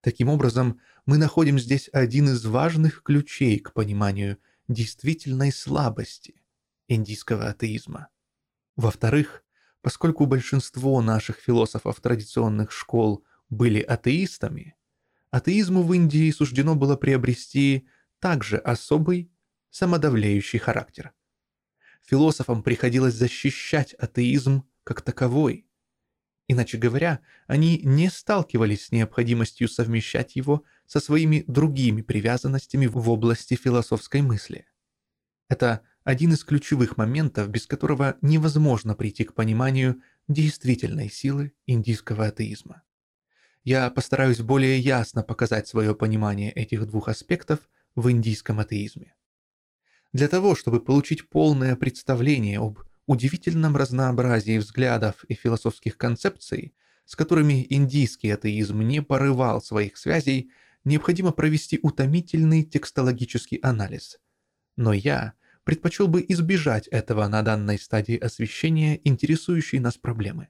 Таким 0.00 0.28
образом, 0.28 0.80
мы 1.06 1.18
находим 1.18 1.58
здесь 1.58 1.88
один 1.92 2.28
из 2.28 2.44
важных 2.44 3.02
ключей 3.02 3.58
к 3.58 3.72
пониманию 3.72 4.38
действительной 4.68 5.52
слабости 5.52 6.42
индийского 6.88 7.48
атеизма. 7.48 8.08
Во-вторых, 8.76 9.44
поскольку 9.80 10.26
большинство 10.26 11.00
наших 11.00 11.36
философов 11.38 12.00
традиционных 12.00 12.70
школ 12.70 13.24
были 13.48 13.80
атеистами, 13.80 14.76
атеизму 15.30 15.82
в 15.82 15.92
Индии 15.94 16.30
суждено 16.30 16.74
было 16.74 16.96
приобрести 16.96 17.86
также 18.18 18.56
особый 18.56 19.30
самодавлеющий 19.70 20.58
характер. 20.58 21.12
Философам 22.06 22.62
приходилось 22.62 23.14
защищать 23.14 23.94
атеизм 23.94 24.64
как 24.84 25.00
таковой. 25.00 25.66
Иначе 26.46 26.76
говоря, 26.76 27.20
они 27.46 27.78
не 27.78 28.10
сталкивались 28.10 28.86
с 28.86 28.92
необходимостью 28.92 29.68
совмещать 29.68 30.36
его 30.36 30.64
со 30.86 31.00
своими 31.00 31.44
другими 31.46 32.02
привязанностями 32.02 32.86
в 32.86 33.08
области 33.08 33.54
философской 33.54 34.20
мысли. 34.20 34.66
Это 35.48 35.80
один 36.04 36.34
из 36.34 36.44
ключевых 36.44 36.98
моментов, 36.98 37.48
без 37.48 37.66
которого 37.66 38.18
невозможно 38.20 38.94
прийти 38.94 39.24
к 39.24 39.32
пониманию 39.32 40.02
действительной 40.28 41.08
силы 41.08 41.54
индийского 41.66 42.26
атеизма. 42.26 42.82
Я 43.62 43.88
постараюсь 43.88 44.40
более 44.40 44.78
ясно 44.78 45.22
показать 45.22 45.66
свое 45.66 45.94
понимание 45.94 46.52
этих 46.52 46.86
двух 46.86 47.08
аспектов 47.08 47.60
в 47.94 48.10
индийском 48.10 48.60
атеизме. 48.60 49.14
Для 50.14 50.28
того, 50.28 50.54
чтобы 50.54 50.80
получить 50.80 51.28
полное 51.28 51.74
представление 51.74 52.60
об 52.60 52.78
удивительном 53.06 53.76
разнообразии 53.76 54.58
взглядов 54.58 55.24
и 55.24 55.34
философских 55.34 55.98
концепций, 55.98 56.72
с 57.04 57.16
которыми 57.16 57.66
индийский 57.68 58.30
атеизм 58.30 58.80
не 58.82 59.02
порывал 59.02 59.60
своих 59.60 59.96
связей, 59.96 60.52
необходимо 60.84 61.32
провести 61.32 61.80
утомительный 61.82 62.62
текстологический 62.62 63.58
анализ. 63.58 64.20
Но 64.76 64.92
я 64.92 65.32
предпочел 65.64 66.06
бы 66.06 66.24
избежать 66.28 66.86
этого 66.86 67.26
на 67.26 67.42
данной 67.42 67.76
стадии 67.76 68.16
освещения 68.16 69.00
интересующей 69.02 69.80
нас 69.80 69.98
проблемы. 69.98 70.46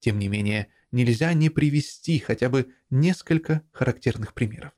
Тем 0.00 0.18
не 0.18 0.28
менее, 0.28 0.68
нельзя 0.90 1.34
не 1.34 1.50
привести 1.50 2.18
хотя 2.18 2.48
бы 2.48 2.72
несколько 2.88 3.60
характерных 3.72 4.32
примеров. 4.32 4.72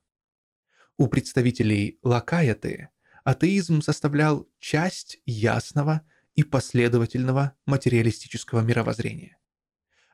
У 0.96 1.06
представителей 1.06 2.00
Лакаяты 2.02 2.88
атеизм 3.24 3.82
составлял 3.82 4.48
часть 4.58 5.18
ясного 5.26 6.02
и 6.34 6.44
последовательного 6.44 7.54
материалистического 7.66 8.60
мировоззрения. 8.60 9.38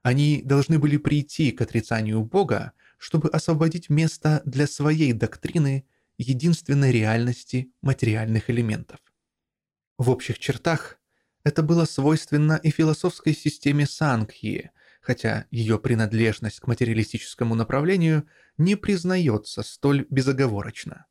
Они 0.02 0.42
должны 0.42 0.78
были 0.78 0.96
прийти 0.96 1.50
к 1.50 1.60
отрицанию 1.60 2.22
Бога, 2.22 2.72
чтобы 2.98 3.28
освободить 3.28 3.88
место 3.88 4.42
для 4.44 4.66
своей 4.66 5.12
доктрины 5.12 5.86
единственной 6.18 6.92
реальности 6.92 7.72
материальных 7.82 8.50
элементов. 8.50 9.00
В 9.98 10.10
общих 10.10 10.38
чертах 10.38 10.98
это 11.44 11.62
было 11.62 11.84
свойственно 11.84 12.58
и 12.62 12.70
философской 12.70 13.34
системе 13.34 13.86
Сангхи, 13.86 14.70
хотя 15.00 15.46
ее 15.50 15.78
принадлежность 15.78 16.60
к 16.60 16.66
материалистическому 16.66 17.54
направлению 17.54 18.26
не 18.56 18.76
признается 18.76 19.62
столь 19.62 20.06
безоговорочно. 20.08 21.06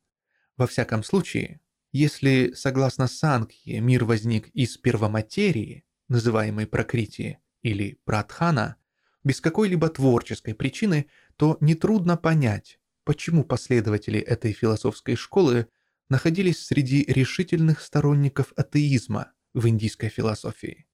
Во 0.56 0.66
всяком 0.66 1.04
случае, 1.04 1.60
если, 1.94 2.52
согласно 2.56 3.06
Сангхи, 3.06 3.78
мир 3.78 4.04
возник 4.04 4.48
из 4.48 4.76
первоматерии, 4.76 5.84
называемой 6.08 6.66
Пракрити 6.66 7.38
или 7.62 8.00
Пратхана, 8.04 8.78
без 9.22 9.40
какой-либо 9.40 9.88
творческой 9.88 10.54
причины, 10.54 11.06
то 11.36 11.56
нетрудно 11.60 12.16
понять, 12.16 12.80
почему 13.04 13.44
последователи 13.44 14.18
этой 14.18 14.52
философской 14.52 15.14
школы 15.14 15.68
находились 16.08 16.66
среди 16.66 17.04
решительных 17.04 17.80
сторонников 17.80 18.52
атеизма 18.56 19.32
в 19.52 19.68
индийской 19.68 20.08
философии. 20.08 20.88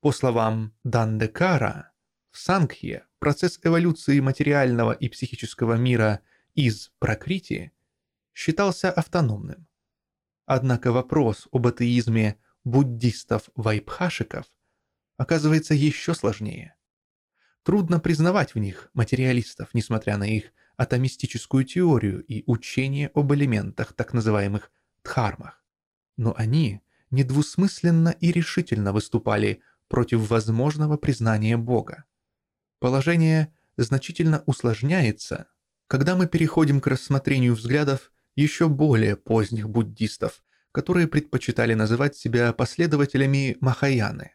По 0.00 0.12
словам 0.12 0.72
Дандекара, 0.82 1.92
в 2.30 2.38
Сангхье 2.38 3.04
процесс 3.18 3.60
эволюции 3.62 4.20
материального 4.20 4.92
и 4.92 5.10
психического 5.10 5.74
мира 5.74 6.22
из 6.54 6.90
Пракрити 7.00 7.72
считался 8.32 8.90
автономным. 8.90 9.66
Однако 10.46 10.92
вопрос 10.92 11.48
об 11.50 11.66
атеизме 11.66 12.38
буддистов-вайбхашиков 12.64 14.46
оказывается 15.16 15.74
еще 15.74 16.14
сложнее. 16.14 16.76
Трудно 17.64 17.98
признавать 17.98 18.54
в 18.54 18.58
них 18.58 18.88
материалистов, 18.94 19.70
несмотря 19.72 20.16
на 20.16 20.24
их 20.24 20.52
атомистическую 20.76 21.64
теорию 21.64 22.24
и 22.24 22.44
учение 22.46 23.10
об 23.14 23.32
элементах, 23.34 23.92
так 23.92 24.12
называемых 24.12 24.70
дхармах. 25.02 25.64
Но 26.16 26.32
они 26.36 26.80
недвусмысленно 27.10 28.10
и 28.10 28.30
решительно 28.30 28.92
выступали 28.92 29.62
против 29.88 30.30
возможного 30.30 30.96
признания 30.96 31.56
Бога. 31.56 32.04
Положение 32.78 33.52
значительно 33.76 34.44
усложняется, 34.46 35.48
когда 35.88 36.14
мы 36.14 36.26
переходим 36.28 36.80
к 36.80 36.86
рассмотрению 36.86 37.54
взглядов 37.54 38.12
еще 38.36 38.68
более 38.68 39.16
поздних 39.16 39.68
буддистов, 39.68 40.44
которые 40.70 41.08
предпочитали 41.08 41.74
называть 41.74 42.16
себя 42.16 42.52
последователями 42.52 43.56
Махаяны. 43.60 44.32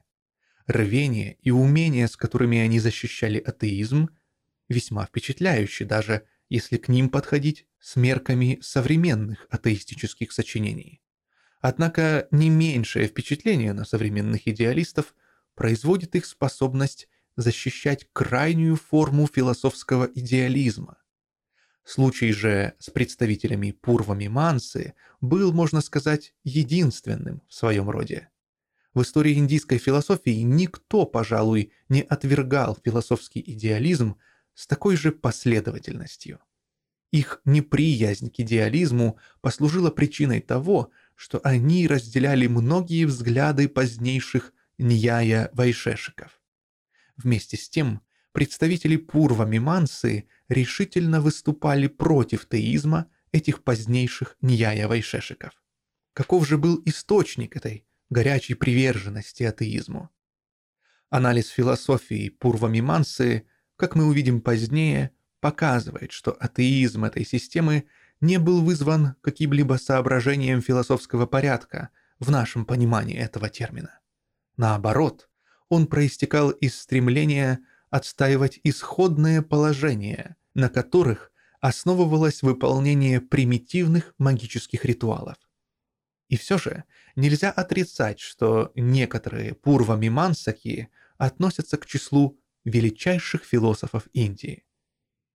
Рвение 0.67 1.37
и 1.41 1.51
умение, 1.51 2.07
с 2.07 2.17
которыми 2.17 2.57
они 2.57 2.79
защищали 2.79 3.39
атеизм, 3.39 4.09
весьма 4.67 5.05
впечатляющие 5.05 5.87
даже 5.87 6.25
если 6.51 6.75
к 6.75 6.89
ним 6.89 7.07
подходить 7.07 7.65
с 7.79 7.95
мерками 7.95 8.59
современных 8.61 9.47
атеистических 9.49 10.33
сочинений. 10.33 11.01
Однако 11.61 12.27
не 12.29 12.49
меньшее 12.49 13.07
впечатление 13.07 13.71
на 13.71 13.85
современных 13.85 14.47
идеалистов 14.49 15.15
производит 15.55 16.13
их 16.15 16.25
способность 16.25 17.07
защищать 17.37 18.09
крайнюю 18.11 18.75
форму 18.75 19.27
философского 19.27 20.09
идеализма. 20.13 20.97
Случай 21.83 22.31
же 22.31 22.73
с 22.79 22.89
представителями 22.89 23.71
Пурвами 23.71 24.27
Мансы 24.27 24.93
был, 25.19 25.51
можно 25.51 25.81
сказать, 25.81 26.33
единственным 26.43 27.41
в 27.47 27.53
своем 27.53 27.89
роде. 27.89 28.29
В 28.93 29.01
истории 29.01 29.33
индийской 29.35 29.77
философии 29.77 30.41
никто, 30.41 31.05
пожалуй, 31.05 31.71
не 31.89 32.01
отвергал 32.01 32.77
философский 32.83 33.41
идеализм 33.45 34.17
с 34.53 34.67
такой 34.67 34.97
же 34.97 35.11
последовательностью. 35.11 36.39
Их 37.11 37.41
неприязнь 37.45 38.29
к 38.29 38.39
идеализму 38.39 39.17
послужила 39.41 39.91
причиной 39.91 40.41
того, 40.41 40.91
что 41.15 41.39
они 41.43 41.87
разделяли 41.87 42.47
многие 42.47 43.05
взгляды 43.05 43.67
позднейших 43.67 44.53
Ньяя 44.77 45.49
Вайшешиков. 45.53 46.41
Вместе 47.17 47.57
с 47.57 47.69
тем, 47.69 48.01
представители 48.31 48.97
Пурва 48.97 49.45
Мимансы 49.45 50.27
решительно 50.49 51.21
выступали 51.21 51.87
против 51.87 52.47
теизма 52.47 53.07
этих 53.31 53.63
позднейших 53.63 54.37
Ньяя 54.41 54.87
Вайшешиков. 54.87 55.53
Каков 56.13 56.47
же 56.47 56.57
был 56.57 56.81
источник 56.85 57.55
этой 57.55 57.85
горячей 58.09 58.55
приверженности 58.55 59.43
атеизму? 59.43 60.09
Анализ 61.09 61.47
философии 61.47 62.29
Пурва 62.29 62.67
Мимансы 62.67 63.45
как 63.81 63.95
мы 63.95 64.05
увидим 64.05 64.41
позднее, 64.41 65.09
показывает, 65.39 66.11
что 66.11 66.33
атеизм 66.33 67.03
этой 67.03 67.25
системы 67.25 67.85
не 68.21 68.37
был 68.37 68.61
вызван 68.61 69.15
каким-либо 69.21 69.73
соображением 69.73 70.61
философского 70.61 71.25
порядка 71.25 71.89
в 72.19 72.29
нашем 72.29 72.63
понимании 72.65 73.17
этого 73.17 73.49
термина. 73.49 73.97
Наоборот, 74.55 75.29
он 75.67 75.87
проистекал 75.87 76.51
из 76.51 76.79
стремления 76.79 77.59
отстаивать 77.91 78.59
исходные 78.63 79.43
положения, 79.43 80.37
на 80.55 80.69
которых 80.69 81.31
основывалось 81.59 82.41
выполнение 82.41 83.21
примитивных 83.21 84.15
магических 84.17 84.83
ритуалов. 84.85 85.37
И 86.27 86.37
все 86.37 86.57
же 86.57 86.85
нельзя 87.15 87.51
отрицать, 87.51 88.19
что 88.19 88.71
некоторые 88.73 89.53
пурва-мимансаки 89.53 90.87
относятся 91.17 91.77
к 91.77 91.85
числу 91.85 92.39
величайших 92.63 93.43
философов 93.43 94.07
Индии. 94.13 94.65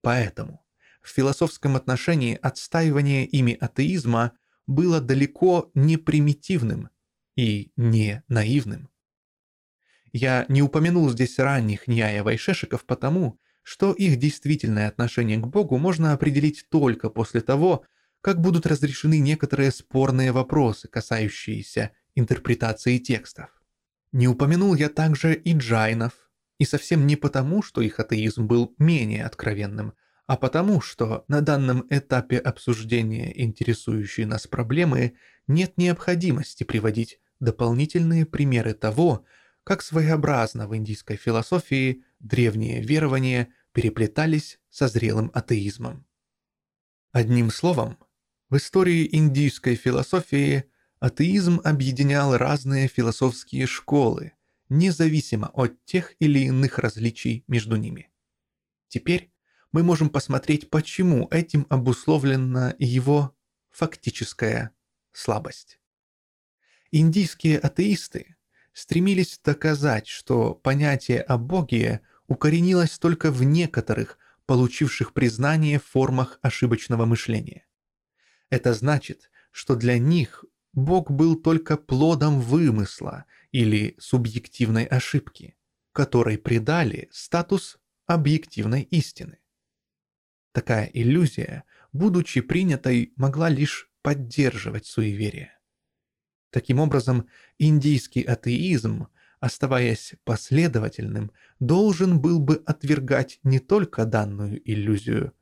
Поэтому 0.01 0.65
В 1.03 1.09
философском 1.09 1.77
отношении 1.77 2.37
отстаивание 2.43 3.27
ими 3.27 3.57
атеизма 3.61 4.33
было 4.67 5.01
далеко 5.01 5.71
не 5.75 5.99
примитивным 5.99 6.89
и 7.37 7.71
не 7.77 8.25
наивным. 8.27 8.91
Я 10.19 10.47
не 10.49 10.63
упомянул 10.63 11.11
здесь 11.11 11.39
ранних 11.39 11.89
Ньяя 11.89 12.23
Вайшешиков 12.23 12.87
потому, 12.87 13.39
что 13.63 13.93
их 13.93 14.19
действительное 14.19 14.89
отношение 14.89 15.37
к 15.37 15.47
Богу 15.47 15.77
можно 15.77 16.15
определить 16.15 16.65
только 16.71 17.11
после 17.11 17.43
того, 17.43 17.85
как 18.23 18.41
будут 18.41 18.65
разрешены 18.65 19.19
некоторые 19.19 19.71
спорные 19.71 20.33
вопросы, 20.33 20.89
касающиеся 20.89 21.91
интерпретации 22.15 22.97
текстов. 22.97 23.51
Не 24.11 24.27
упомянул 24.27 24.75
я 24.75 24.89
также 24.89 25.35
и 25.35 25.53
джайнов, 25.53 26.15
и 26.57 26.65
совсем 26.65 27.07
не 27.07 27.17
потому, 27.17 27.63
что 27.63 27.83
их 27.83 28.01
атеизм 28.01 28.47
был 28.47 28.75
менее 28.79 29.27
откровенным, 29.27 29.93
а 30.27 30.39
потому, 30.39 30.81
что 30.81 31.27
на 31.29 31.43
данном 31.43 31.85
этапе 31.91 32.39
обсуждения 32.39 33.39
интересующей 33.39 34.25
нас 34.25 34.47
проблемы 34.47 35.13
нет 35.47 35.77
необходимости 35.77 36.65
приводить 36.65 37.21
дополнительные 37.39 38.25
примеры 38.25 38.73
того, 38.73 39.27
как 39.67 39.83
своеобразно 39.83 40.69
в 40.69 40.77
индийской 40.77 41.17
философии 41.17 42.05
древние 42.21 42.81
верования 42.81 43.49
переплетались 43.73 44.61
со 44.71 44.87
зрелым 44.87 45.29
атеизмом. 45.35 46.07
Одним 47.11 47.51
словом, 47.51 47.99
в 48.49 48.59
истории 48.59 49.09
индийской 49.11 49.75
философии 49.75 50.71
атеизм 51.01 51.61
объединял 51.65 52.37
разные 52.37 52.87
философские 52.87 53.67
школы, 53.67 54.35
независимо 54.69 55.51
от 55.53 55.85
тех 55.85 56.15
или 56.21 56.39
иных 56.45 56.79
различий 56.79 57.43
между 57.49 57.75
ними. 57.75 58.09
Теперь 58.87 59.33
мы 59.73 59.83
можем 59.83 60.11
посмотреть, 60.11 60.71
почему 60.71 61.27
этим 61.33 61.67
обусловлена 61.71 62.77
его 62.79 63.37
фактическая 63.71 64.71
слабость. 65.11 65.81
Индийские 66.93 67.59
атеисты 67.59 68.36
стремились 68.77 69.41
доказать, 69.43 70.07
что 70.07 70.55
понятие 70.55 71.23
о 71.23 71.39
Боге 71.39 72.03
укоренилось 72.27 72.99
только 72.99 73.31
в 73.33 73.43
некоторых, 73.43 74.19
получивших 74.45 75.15
признание 75.15 75.79
формах 75.79 76.39
ошибочного 76.43 77.07
мышления. 77.07 77.67
Это 78.51 78.75
значит, 78.75 79.31
что 79.51 79.77
для 79.77 79.99
них 79.99 80.45
Бог 80.75 81.11
был 81.11 81.37
только 81.37 81.79
плодом 81.79 82.39
вымысла 82.39 83.25
или 83.51 83.97
субъективной 83.99 84.85
ошибки, 84.85 85.57
которой 85.93 86.37
придали 86.37 87.09
статус 87.11 87.79
объективной 88.05 88.83
истины. 88.83 89.39
Такая 90.53 90.91
иллюзия, 90.93 91.65
будучи 91.95 92.43
принятой, 92.43 93.15
могла 93.17 93.49
лишь 93.49 93.91
поддерживать 94.03 94.85
суеверие. 94.85 95.56
Таким 96.57 96.81
образом, 96.81 97.29
индийский 97.59 98.23
атеизм, 98.23 99.09
оставаясь 99.41 100.15
последовательным, 100.25 101.31
должен 101.61 102.19
был 102.19 102.41
бы 102.41 102.63
отвергать 102.65 103.41
не 103.43 103.59
только 103.59 104.07
данную 104.07 104.59
иллюзию, 104.65 105.35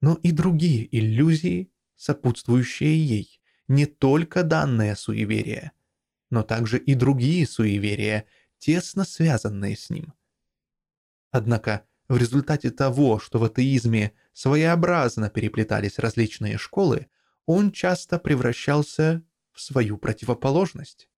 но 0.00 0.14
и 0.22 0.32
другие 0.32 0.88
иллюзии, 0.98 1.70
сопутствующие 1.96 2.96
ей, 2.96 3.42
не 3.68 3.84
только 3.84 4.42
данное 4.42 4.94
суеверие, 4.94 5.72
но 6.30 6.42
также 6.42 6.78
и 6.78 6.94
другие 6.94 7.46
суеверия, 7.46 8.24
тесно 8.56 9.04
связанные 9.04 9.76
с 9.76 9.90
ним. 9.90 10.14
Однако 11.30 11.84
в 12.08 12.16
результате 12.16 12.70
того, 12.70 13.18
что 13.18 13.38
в 13.38 13.44
атеизме 13.44 14.12
своеобразно 14.32 15.28
переплетались 15.28 15.98
различные 15.98 16.56
школы, 16.56 17.08
он 17.44 17.70
часто 17.70 18.18
превращался 18.18 19.22
в 19.54 19.60
свою 19.60 19.96
противоположность. 19.96 21.08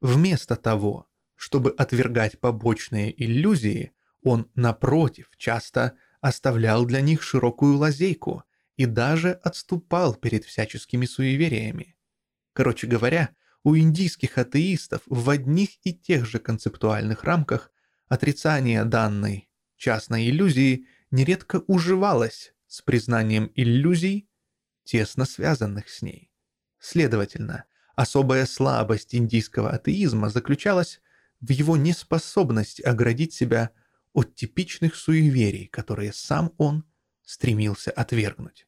Вместо 0.00 0.56
того, 0.56 1.08
чтобы 1.34 1.70
отвергать 1.70 2.40
побочные 2.40 3.12
иллюзии, 3.22 3.92
он, 4.22 4.50
напротив, 4.54 5.30
часто 5.36 5.96
оставлял 6.20 6.86
для 6.86 7.00
них 7.00 7.22
широкую 7.22 7.76
лазейку 7.76 8.44
и 8.76 8.86
даже 8.86 9.32
отступал 9.32 10.14
перед 10.14 10.44
всяческими 10.44 11.06
суевериями. 11.06 11.96
Короче 12.52 12.86
говоря, 12.86 13.34
у 13.62 13.76
индийских 13.76 14.38
атеистов 14.38 15.02
в 15.06 15.28
одних 15.28 15.70
и 15.84 15.92
тех 15.92 16.26
же 16.26 16.38
концептуальных 16.38 17.24
рамках 17.24 17.70
отрицание 18.08 18.84
данной 18.84 19.48
частной 19.76 20.28
иллюзии 20.28 20.86
нередко 21.10 21.62
уживалось 21.66 22.54
с 22.66 22.82
признанием 22.82 23.50
иллюзий, 23.54 24.28
тесно 24.84 25.24
связанных 25.24 25.88
с 25.88 26.02
ней. 26.02 26.33
Следовательно, 26.84 27.64
особая 27.96 28.44
слабость 28.44 29.14
индийского 29.14 29.70
атеизма 29.70 30.28
заключалась 30.28 31.00
в 31.40 31.48
его 31.48 31.78
неспособности 31.78 32.82
оградить 32.82 33.32
себя 33.32 33.70
от 34.12 34.34
типичных 34.34 34.94
суеверий, 34.94 35.66
которые 35.66 36.12
сам 36.12 36.52
он 36.58 36.84
стремился 37.22 37.90
отвергнуть. 37.90 38.66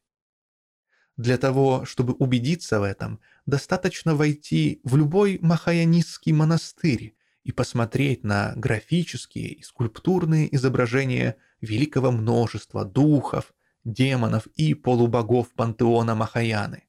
Для 1.15 1.37
того, 1.37 1.85
чтобы 1.85 2.13
убедиться 2.13 2.79
в 2.79 2.83
этом, 2.83 3.19
достаточно 3.45 4.15
войти 4.15 4.81
в 4.83 4.95
любой 4.95 5.37
махаянистский 5.39 6.31
монастырь 6.31 7.15
и 7.43 7.51
посмотреть 7.51 8.23
на 8.23 8.53
графические 8.55 9.49
и 9.49 9.61
скульптурные 9.61 10.55
изображения 10.55 11.37
великого 11.61 12.09
множества 12.09 12.83
духов, 12.83 13.53
демонов 13.83 14.47
и 14.55 14.73
полубогов 14.73 15.51
пантеона 15.53 16.15
Махаяны. 16.15 16.86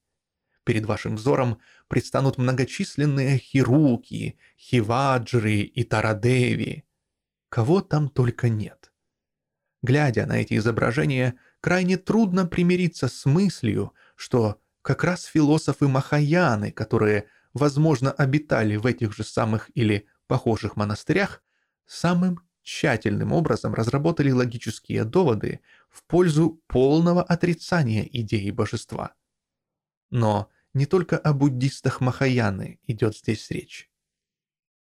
Перед 0.68 0.84
вашим 0.84 1.16
взором 1.16 1.62
предстанут 1.88 2.36
многочисленные 2.36 3.38
хируки, 3.38 4.36
хиваджры 4.58 5.60
и 5.60 5.82
тарадеви. 5.82 6.84
Кого 7.48 7.80
там 7.80 8.10
только 8.10 8.50
нет. 8.50 8.92
Глядя 9.80 10.26
на 10.26 10.42
эти 10.42 10.58
изображения, 10.58 11.36
крайне 11.62 11.96
трудно 11.96 12.44
примириться 12.44 13.08
с 13.08 13.24
мыслью, 13.24 13.94
что 14.14 14.60
как 14.82 15.04
раз 15.04 15.24
философы 15.24 15.88
Махаяны, 15.88 16.70
которые, 16.70 17.28
возможно, 17.54 18.12
обитали 18.12 18.76
в 18.76 18.84
этих 18.84 19.14
же 19.14 19.24
самых 19.24 19.70
или 19.74 20.06
похожих 20.26 20.76
монастырях, 20.76 21.42
самым 21.86 22.40
тщательным 22.62 23.32
образом 23.32 23.72
разработали 23.72 24.32
логические 24.32 25.04
доводы 25.04 25.60
в 25.88 26.02
пользу 26.02 26.60
полного 26.66 27.22
отрицания 27.22 28.06
идеи 28.12 28.50
божества. 28.50 29.14
Но 30.10 30.50
не 30.78 30.86
только 30.86 31.18
о 31.18 31.32
буддистах 31.32 32.00
Махаяны 32.00 32.78
идет 32.86 33.16
здесь 33.16 33.50
речь. 33.50 33.90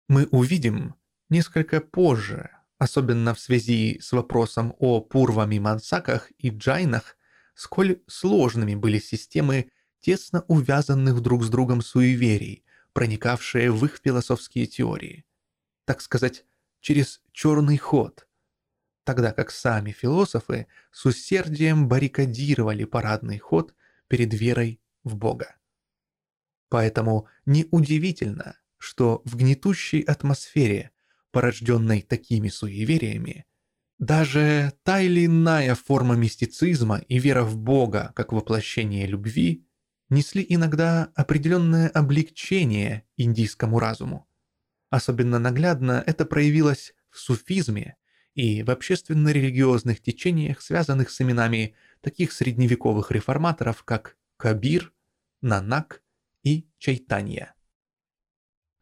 Мы 0.09 0.26
увидим 0.26 0.94
несколько 1.29 1.81
позже, 1.81 2.50
особенно 2.79 3.35
в 3.35 3.40
связи 3.40 3.98
с 4.00 4.12
вопросом 4.12 4.74
о 4.79 5.00
Пурвами-Мансаках 5.00 6.31
и 6.38 6.50
Джайнах, 6.50 7.16
сколь 7.55 8.00
сложными 8.07 8.76
были 8.76 9.00
системы 9.00 9.72
тесно 9.98 10.44
увязанных 10.46 11.20
друг 11.20 11.42
с 11.42 11.48
другом 11.48 11.83
суеверий, 11.83 12.64
проникавшие 12.92 13.72
в 13.72 13.85
их 13.85 14.00
философские 14.03 14.66
теории. 14.66 15.24
Так 15.87 16.00
сказать, 16.00 16.44
через 16.79 17.20
черный 17.33 17.79
ход, 17.79 18.29
тогда 19.03 19.33
как 19.33 19.50
сами 19.50 19.90
философы 19.90 20.68
с 20.92 21.05
усердием 21.05 21.88
баррикадировали 21.88 22.85
парадный 22.85 23.38
ход 23.38 23.74
перед 24.07 24.33
верой 24.33 24.81
в 25.03 25.16
Бога. 25.16 25.57
Поэтому 26.70 27.26
неудивительно, 27.46 28.56
что 28.78 29.20
в 29.24 29.37
гнетущей 29.37 30.00
атмосфере, 30.00 30.92
порожденной 31.33 32.00
такими 32.00 32.48
суевериями, 32.48 33.44
даже 33.98 34.72
та 34.85 35.00
или 35.00 35.26
иная 35.26 35.74
форма 35.74 36.14
мистицизма 36.14 37.02
и 37.09 37.18
вера 37.18 37.42
в 37.42 37.59
Бога 37.59 38.12
как 38.16 38.33
воплощение 38.33 39.06
любви 39.06 39.66
несли 40.09 40.46
иногда 40.48 41.11
определенное 41.14 41.88
облегчение 41.88 43.04
индийскому 43.18 43.78
разуму. 43.78 44.26
Особенно 44.88 45.38
наглядно 45.38 46.02
это 46.06 46.24
проявилось 46.24 46.94
в 47.11 47.18
суфизме 47.18 47.96
и 48.35 48.62
в 48.62 48.70
общественно-религиозных 48.70 50.00
течениях, 50.00 50.62
связанных 50.62 51.11
с 51.11 51.20
именами 51.20 51.74
таких 52.00 52.33
средневековых 52.33 53.11
реформаторов, 53.11 53.83
как 53.83 54.16
Кабир, 54.37 54.92
Нанак 55.42 56.02
Чайтанья. 56.81 57.55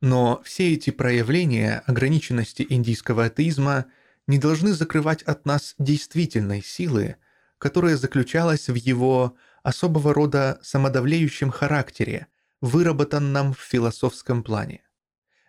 Но 0.01 0.41
все 0.45 0.73
эти 0.73 0.91
проявления 0.91 1.83
ограниченности 1.87 2.65
индийского 2.69 3.25
атеизма 3.25 3.87
не 4.29 4.39
должны 4.39 4.73
закрывать 4.73 5.23
от 5.25 5.45
нас 5.45 5.75
действительной 5.79 6.63
силы, 6.63 7.17
которая 7.59 7.97
заключалась 7.97 8.69
в 8.69 8.75
его 8.77 9.37
особого 9.65 10.15
рода 10.15 10.61
самодавлеющем 10.63 11.51
характере, 11.51 12.29
выработанном 12.61 13.53
в 13.53 13.61
философском 13.61 14.45
плане. 14.45 14.85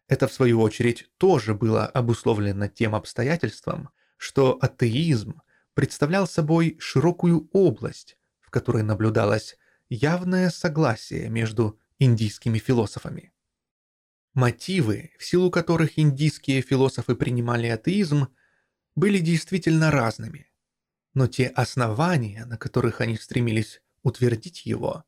Это, 0.08 0.28
в 0.28 0.34
свою 0.34 0.60
очередь, 0.62 1.08
тоже 1.18 1.54
было 1.54 1.86
обусловлено 1.86 2.68
тем 2.68 2.96
обстоятельством, 2.96 3.90
что 4.18 4.58
атеизм 4.60 5.42
представлял 5.76 6.28
собой 6.28 6.78
широкую 6.80 7.48
область, 7.54 8.18
в 8.42 8.50
которой 8.50 8.82
наблюдалось 8.82 9.56
явное 9.88 10.50
согласие 10.50 11.30
между 11.30 11.80
индийскими 12.00 12.58
философами. 12.58 13.34
Мотивы, 14.34 15.12
в 15.20 15.26
силу 15.26 15.52
которых 15.52 16.00
индийские 16.00 16.62
философы 16.62 17.16
принимали 17.16 17.68
атеизм, 17.68 18.28
были 18.96 19.20
действительно 19.20 19.92
разными, 19.92 20.52
но 21.14 21.28
те 21.28 21.48
основания, 21.48 22.46
на 22.46 22.58
которых 22.58 23.02
они 23.02 23.18
стремились 23.18 23.82
утвердить 24.04 24.66
его, 24.66 25.04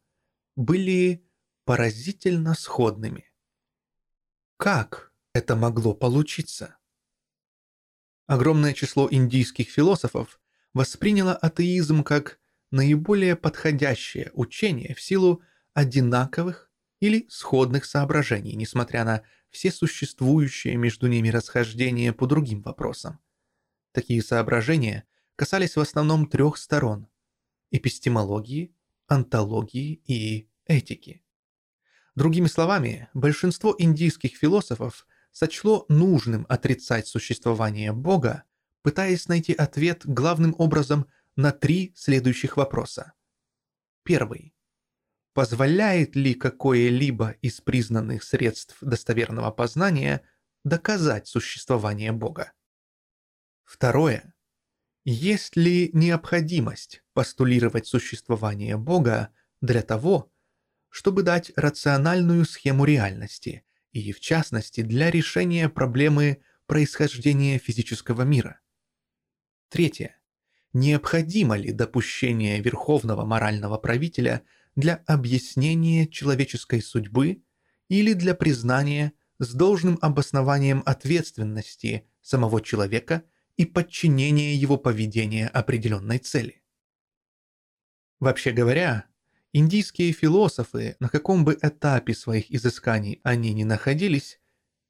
были 0.56 1.26
поразительно 1.66 2.54
сходными. 2.56 3.32
Как 4.58 5.14
это 5.34 5.56
могло 5.56 5.94
получиться? 5.94 6.78
Огромное 8.28 8.74
число 8.74 9.08
индийских 9.10 9.70
философов 9.70 10.40
восприняло 10.74 11.36
атеизм 11.36 12.04
как 12.04 12.40
наиболее 12.72 13.36
подходящее 13.36 14.32
учение 14.34 14.96
в 14.96 15.02
силу 15.02 15.42
одинаковых 15.74 16.71
или 17.02 17.26
сходных 17.30 17.84
соображений, 17.84 18.56
несмотря 18.56 19.04
на 19.04 19.24
все 19.50 19.72
существующие 19.72 20.78
между 20.78 21.08
ними 21.08 21.28
расхождения 21.28 22.14
по 22.14 22.28
другим 22.28 22.62
вопросам. 22.62 23.20
Такие 23.92 24.24
соображения 24.24 25.06
касались 25.36 25.76
в 25.76 25.82
основном 25.82 26.28
трех 26.28 26.58
сторон– 26.58 27.08
эпистемологии, 27.72 28.74
онтологии 29.08 30.02
и 30.06 30.48
этики. 30.66 31.24
Другими 32.16 32.48
словами, 32.48 33.10
большинство 33.14 33.76
индийских 33.78 34.38
философов 34.38 35.08
сочло 35.32 35.86
нужным 35.90 36.46
отрицать 36.50 37.08
существование 37.08 37.94
Бога, 37.94 38.44
пытаясь 38.84 39.28
найти 39.28 39.54
ответ 39.54 40.02
главным 40.06 40.54
образом 40.58 41.08
на 41.36 41.52
три 41.52 41.94
следующих 41.96 42.58
вопроса. 42.58 43.14
Первый. 44.04 44.54
Позволяет 45.34 46.16
ли 46.16 46.34
какое-либо 46.34 47.32
из 47.42 47.62
признанных 47.62 48.24
средств 48.24 48.78
достоверного 48.82 49.52
познания 49.52 50.24
доказать 50.66 51.28
существование 51.28 52.12
Бога? 52.12 52.52
Второе. 53.64 54.34
Есть 55.06 55.56
ли 55.56 55.90
необходимость 55.94 57.02
постулировать 57.14 57.88
существование 57.88 58.76
Бога 58.78 59.30
для 59.62 59.82
того, 59.82 60.32
чтобы 60.90 61.24
дать 61.24 61.54
рациональную 61.56 62.46
схему 62.46 62.84
реальности 62.84 63.64
и, 63.94 64.12
в 64.12 64.20
частности, 64.20 64.82
для 64.82 65.10
решения 65.10 65.70
проблемы 65.70 66.44
происхождения 66.66 67.58
физического 67.58 68.24
мира? 68.24 68.60
Третье. 69.70 70.20
Необходимо 70.74 71.56
ли 71.56 71.72
допущение 71.72 72.62
верховного 72.62 73.26
морального 73.26 73.78
правителя 73.78 74.44
для 74.76 74.96
объяснения 75.08 76.08
человеческой 76.08 76.82
судьбы 76.82 77.44
или 77.90 78.14
для 78.14 78.36
признания 78.36 79.14
с 79.40 79.54
должным 79.54 79.98
обоснованием 80.02 80.84
ответственности 80.86 82.08
самого 82.22 82.62
человека 82.62 83.24
и 83.58 83.66
подчинения 83.66 84.56
его 84.56 84.78
поведения 84.78 85.48
определенной 85.48 86.20
цели? 86.20 86.64
Вообще 88.20 88.52
говоря, 88.52 89.06
индийские 89.52 90.12
философы, 90.12 90.96
на 91.00 91.10
каком 91.10 91.44
бы 91.44 91.58
этапе 91.62 92.14
своих 92.14 92.52
изысканий 92.52 93.20
они 93.24 93.54
ни 93.54 93.64
находились, 93.64 94.40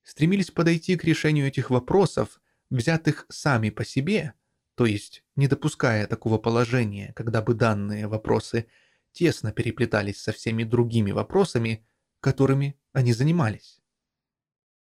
стремились 0.04 0.52
подойти 0.52 0.98
к 0.98 1.04
решению 1.04 1.48
этих 1.48 1.70
вопросов, 1.70 2.42
взятых 2.70 3.26
сами 3.30 3.70
по 3.70 3.86
себе– 3.86 4.34
то 4.76 4.86
есть 4.86 5.24
не 5.36 5.48
допуская 5.48 6.08
такого 6.08 6.38
положения, 6.38 7.14
когда 7.16 7.42
бы 7.42 7.54
данные 7.54 8.08
вопросы 8.08 8.68
тесно 9.12 9.52
переплетались 9.52 10.22
со 10.22 10.32
всеми 10.32 10.64
другими 10.64 11.12
вопросами, 11.12 11.86
которыми 12.20 12.80
они 12.94 13.14
занимались. 13.14 13.82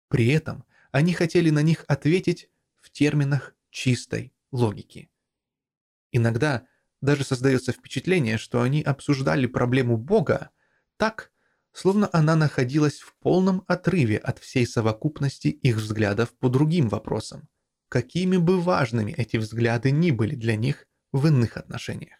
При 0.07 0.27
этом 0.29 0.65
они 0.91 1.13
хотели 1.13 1.49
на 1.49 1.61
них 1.61 1.85
ответить 1.87 2.49
в 2.75 2.89
терминах 2.89 3.55
чистой 3.69 4.33
логики. 4.51 5.09
Иногда 6.11 6.67
даже 7.01 7.23
создается 7.23 7.71
впечатление, 7.71 8.37
что 8.37 8.61
они 8.61 8.81
обсуждали 8.81 9.45
проблему 9.45 9.97
Бога 9.97 10.49
так, 10.97 11.31
словно 11.71 12.09
она 12.11 12.35
находилась 12.35 12.99
в 12.99 13.15
полном 13.19 13.63
отрыве 13.67 14.17
от 14.17 14.39
всей 14.39 14.65
совокупности 14.65 15.47
их 15.47 15.77
взглядов 15.77 16.33
по 16.37 16.49
другим 16.49 16.89
вопросам– 16.89 17.47
какими 17.89 18.37
бы 18.37 18.61
важными 18.61 19.11
эти 19.11 19.37
взгляды 19.37 19.91
ни 19.91 20.11
были 20.11 20.35
для 20.35 20.55
них 20.55 20.87
в 21.11 21.27
иных 21.27 21.57
отношениях. 21.57 22.19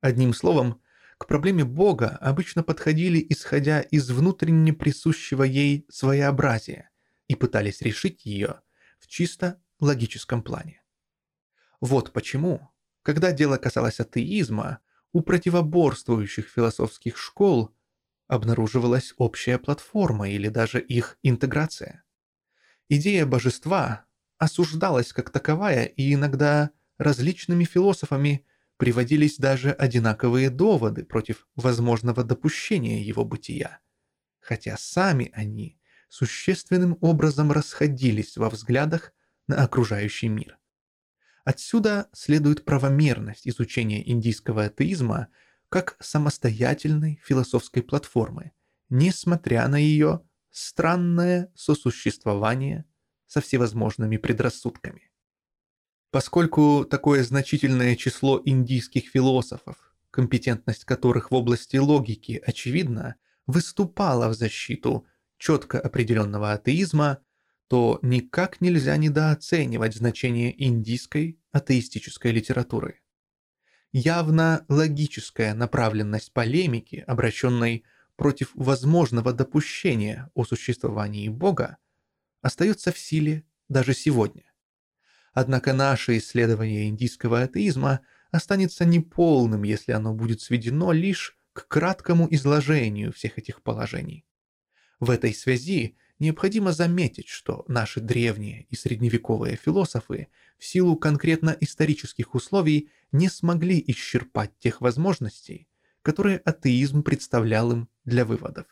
Одним 0.00 0.34
словом, 0.34 0.80
к 1.24 1.26
проблеме 1.26 1.64
Бога 1.64 2.18
обычно 2.20 2.62
подходили, 2.62 3.24
исходя 3.30 3.80
из 3.80 4.10
внутренне 4.10 4.74
присущего 4.74 5.42
ей 5.42 5.86
своеобразия, 5.88 6.90
и 7.28 7.34
пытались 7.34 7.80
решить 7.80 8.26
ее 8.26 8.60
в 8.98 9.06
чисто 9.06 9.58
логическом 9.80 10.42
плане. 10.42 10.82
Вот 11.80 12.12
почему, 12.12 12.68
когда 13.00 13.32
дело 13.32 13.56
касалось 13.56 14.00
атеизма, 14.00 14.80
у 15.14 15.22
противоборствующих 15.22 16.46
философских 16.46 17.16
школ 17.16 17.74
обнаруживалась 18.26 19.14
общая 19.16 19.56
платформа 19.56 20.28
или 20.28 20.48
даже 20.48 20.78
их 20.78 21.16
интеграция. 21.22 22.04
Идея 22.90 23.24
божества 23.24 24.04
осуждалась 24.36 25.14
как 25.14 25.30
таковая, 25.30 25.86
и 25.86 26.12
иногда 26.12 26.70
различными 26.98 27.64
философами 27.64 28.44
приводились 28.76 29.38
даже 29.38 29.72
одинаковые 29.72 30.50
доводы 30.50 31.04
против 31.04 31.46
возможного 31.54 32.24
допущения 32.24 33.02
его 33.02 33.24
бытия, 33.24 33.80
хотя 34.40 34.76
сами 34.76 35.30
они 35.32 35.78
существенным 36.08 36.98
образом 37.00 37.52
расходились 37.52 38.36
во 38.36 38.50
взглядах 38.50 39.12
на 39.46 39.62
окружающий 39.62 40.28
мир. 40.28 40.58
Отсюда 41.44 42.08
следует 42.12 42.64
правомерность 42.64 43.46
изучения 43.46 44.08
индийского 44.08 44.64
атеизма 44.64 45.28
как 45.68 45.96
самостоятельной 46.00 47.20
философской 47.24 47.82
платформы, 47.82 48.52
несмотря 48.88 49.68
на 49.68 49.76
ее 49.76 50.22
странное 50.50 51.52
сосуществование 51.54 52.84
со 53.26 53.40
всевозможными 53.40 54.16
предрассудками. 54.16 55.10
Поскольку 56.14 56.86
такое 56.88 57.24
значительное 57.24 57.96
число 57.96 58.40
индийских 58.44 59.08
философов, 59.08 59.96
компетентность 60.12 60.84
которых 60.84 61.32
в 61.32 61.34
области 61.34 61.76
логики, 61.76 62.40
очевидно, 62.46 63.16
выступала 63.48 64.28
в 64.28 64.34
защиту 64.34 65.08
четко 65.38 65.80
определенного 65.80 66.52
атеизма, 66.52 67.18
то 67.66 67.98
никак 68.02 68.60
нельзя 68.60 68.96
недооценивать 68.96 69.96
значение 69.96 70.54
индийской 70.64 71.40
атеистической 71.50 72.30
литературы. 72.30 73.00
Явно 73.90 74.64
логическая 74.68 75.52
направленность 75.52 76.32
полемики, 76.32 77.02
обращенной 77.08 77.82
против 78.14 78.52
возможного 78.54 79.32
допущения 79.32 80.30
о 80.34 80.44
существовании 80.44 81.28
Бога, 81.28 81.78
остается 82.40 82.92
в 82.92 82.98
силе 83.00 83.42
даже 83.68 83.94
сегодня. 83.94 84.53
Однако 85.34 85.72
наше 85.72 86.16
исследование 86.16 86.88
индийского 86.88 87.42
атеизма 87.42 88.00
останется 88.30 88.84
неполным, 88.84 89.64
если 89.64 89.92
оно 89.92 90.14
будет 90.14 90.40
сведено 90.40 90.92
лишь 90.92 91.36
к 91.52 91.66
краткому 91.66 92.28
изложению 92.30 93.12
всех 93.12 93.36
этих 93.38 93.62
положений. 93.62 94.24
В 95.00 95.10
этой 95.10 95.34
связи 95.34 95.96
необходимо 96.20 96.72
заметить, 96.72 97.28
что 97.28 97.64
наши 97.66 98.00
древние 98.00 98.66
и 98.70 98.76
средневековые 98.76 99.56
философы 99.56 100.28
в 100.56 100.64
силу 100.64 100.96
конкретно 100.96 101.56
исторических 101.60 102.34
условий 102.34 102.90
не 103.10 103.28
смогли 103.28 103.82
исчерпать 103.88 104.56
тех 104.60 104.80
возможностей, 104.80 105.68
которые 106.02 106.38
атеизм 106.38 107.02
представлял 107.02 107.72
им 107.72 107.88
для 108.04 108.24
выводов. 108.24 108.66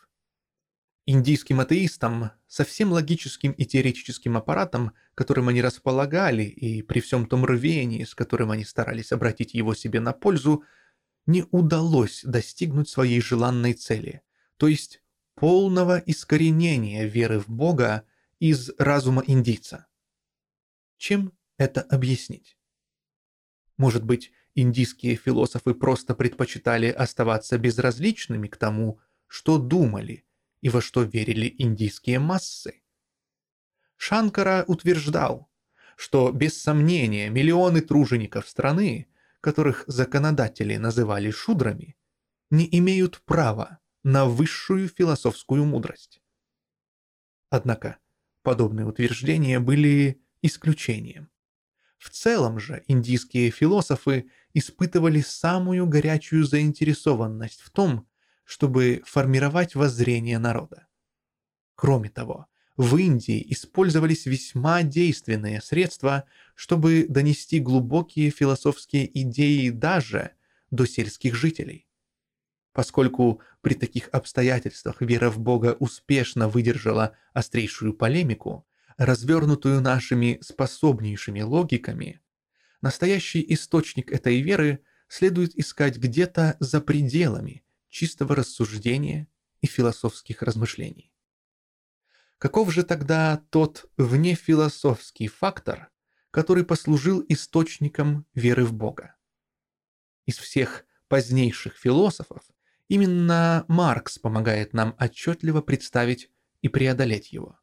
Индийским 1.05 1.59
атеистам, 1.59 2.31
со 2.47 2.63
всем 2.63 2.93
логическим 2.93 3.51
и 3.51 3.65
теоретическим 3.65 4.37
аппаратом, 4.37 4.93
которым 5.15 5.49
они 5.49 5.61
располагали, 5.61 6.43
и 6.43 6.81
при 6.81 7.01
всем 7.01 7.25
том 7.25 7.43
рвении, 7.43 8.05
с 8.05 8.15
которым 8.15 8.51
они 8.51 8.63
старались 8.63 9.11
обратить 9.11 9.53
его 9.53 9.75
себе 9.75 9.99
на 9.99 10.13
пользу, 10.13 10.63
не 11.25 11.45
удалось 11.51 12.21
достигнуть 12.23 12.87
своей 12.87 13.19
желанной 13.19 13.73
цели, 13.73 14.21
то 14.55 14.69
есть 14.69 15.03
полного 15.35 16.01
искоренения 16.05 17.05
веры 17.05 17.39
в 17.39 17.49
Бога 17.49 18.05
из 18.39 18.71
разума 18.77 19.23
индийца. 19.27 19.87
Чем 20.97 21.33
это 21.57 21.81
объяснить? 21.81 22.57
Может 23.75 24.05
быть, 24.05 24.31
индийские 24.55 25.15
философы 25.15 25.73
просто 25.73 26.15
предпочитали 26.15 26.87
оставаться 26.87 27.57
безразличными 27.57 28.47
к 28.47 28.55
тому, 28.55 29.01
что 29.27 29.57
думали– 29.57 30.23
и 30.63 30.69
во 30.69 30.81
что 30.81 31.03
верили 31.03 31.53
индийские 31.57 32.19
массы. 32.19 32.81
Шанкара 33.97 34.63
утверждал, 34.65 35.51
что 35.97 36.31
без 36.31 36.59
сомнения 36.59 37.29
миллионы 37.29 37.81
тружеников 37.81 38.47
страны, 38.47 39.07
которых 39.41 39.83
законодатели 39.87 40.77
называли 40.77 41.31
шудрами, 41.31 41.97
не 42.49 42.65
имеют 42.79 43.21
права 43.25 43.79
на 44.03 44.25
высшую 44.25 44.87
философскую 44.87 45.65
мудрость. 45.65 46.21
Однако 47.49 47.97
подобные 48.41 48.85
утверждения 48.85 49.59
были 49.59 50.21
исключением. 50.41 51.29
В 51.97 52.09
целом 52.09 52.57
же 52.57 52.85
индийские 52.87 53.51
философы 53.51 54.29
испытывали 54.53 55.19
самую 55.19 55.87
горячую 55.87 56.45
заинтересованность 56.45 57.59
в 57.59 57.69
том, 57.69 58.07
чтобы 58.43 59.01
формировать 59.05 59.75
воззрение 59.75 60.39
народа. 60.39 60.87
Кроме 61.75 62.09
того, 62.09 62.47
в 62.77 62.97
Индии 62.97 63.45
использовались 63.51 64.25
весьма 64.25 64.81
действенные 64.83 65.61
средства, 65.61 66.25
чтобы 66.55 67.05
донести 67.07 67.59
глубокие 67.59 68.31
философские 68.31 69.09
идеи 69.21 69.69
даже 69.69 70.31
до 70.71 70.85
сельских 70.85 71.35
жителей. 71.35 71.87
Поскольку 72.71 73.41
при 73.61 73.75
таких 73.75 74.09
обстоятельствах 74.11 75.01
вера 75.01 75.29
в 75.29 75.37
Бога 75.37 75.77
успешно 75.79 76.49
выдержала 76.49 77.15
острейшую 77.33 77.93
полемику, 77.93 78.65
развернутую 78.97 79.81
нашими 79.81 80.39
способнейшими 80.41 81.41
логиками, 81.41 82.21
настоящий 82.81 83.45
источник 83.53 84.11
этой 84.11 84.41
веры 84.41 84.79
следует 85.07 85.55
искать 85.55 85.97
где-то 85.97 86.57
за 86.59 86.81
пределами 86.81 87.63
чистого 87.93 88.35
рассуждения 88.35 89.27
и 89.61 89.67
философских 89.67 90.41
размышлений. 90.41 91.13
Каков 92.39 92.73
же 92.73 92.81
тогда 92.83 93.45
тот 93.51 93.85
внефилософский 93.97 95.27
фактор, 95.27 95.91
который 96.31 96.65
послужил 96.65 97.23
источником 97.29 98.25
веры 98.33 98.65
в 98.65 98.73
Бога? 98.73 99.15
Из 100.25 100.37
всех 100.37 100.85
позднейших 101.07 101.77
философов 101.77 102.41
именно 102.87 103.63
Маркс 103.67 104.17
помогает 104.17 104.73
нам 104.73 104.95
отчетливо 104.97 105.61
представить 105.61 106.31
и 106.63 106.69
преодолеть 106.69 107.31
его. 107.31 107.59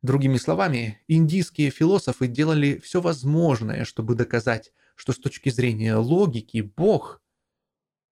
Другими 0.00 0.38
словами, 0.38 1.02
индийские 1.08 1.68
философы 1.68 2.26
делали 2.26 2.78
все 2.78 3.02
возможное, 3.02 3.84
чтобы 3.84 4.14
доказать, 4.14 4.72
что 4.94 5.12
с 5.12 5.18
точки 5.18 5.50
зрения 5.50 5.96
логики 5.96 6.62
Бог– 6.62 7.20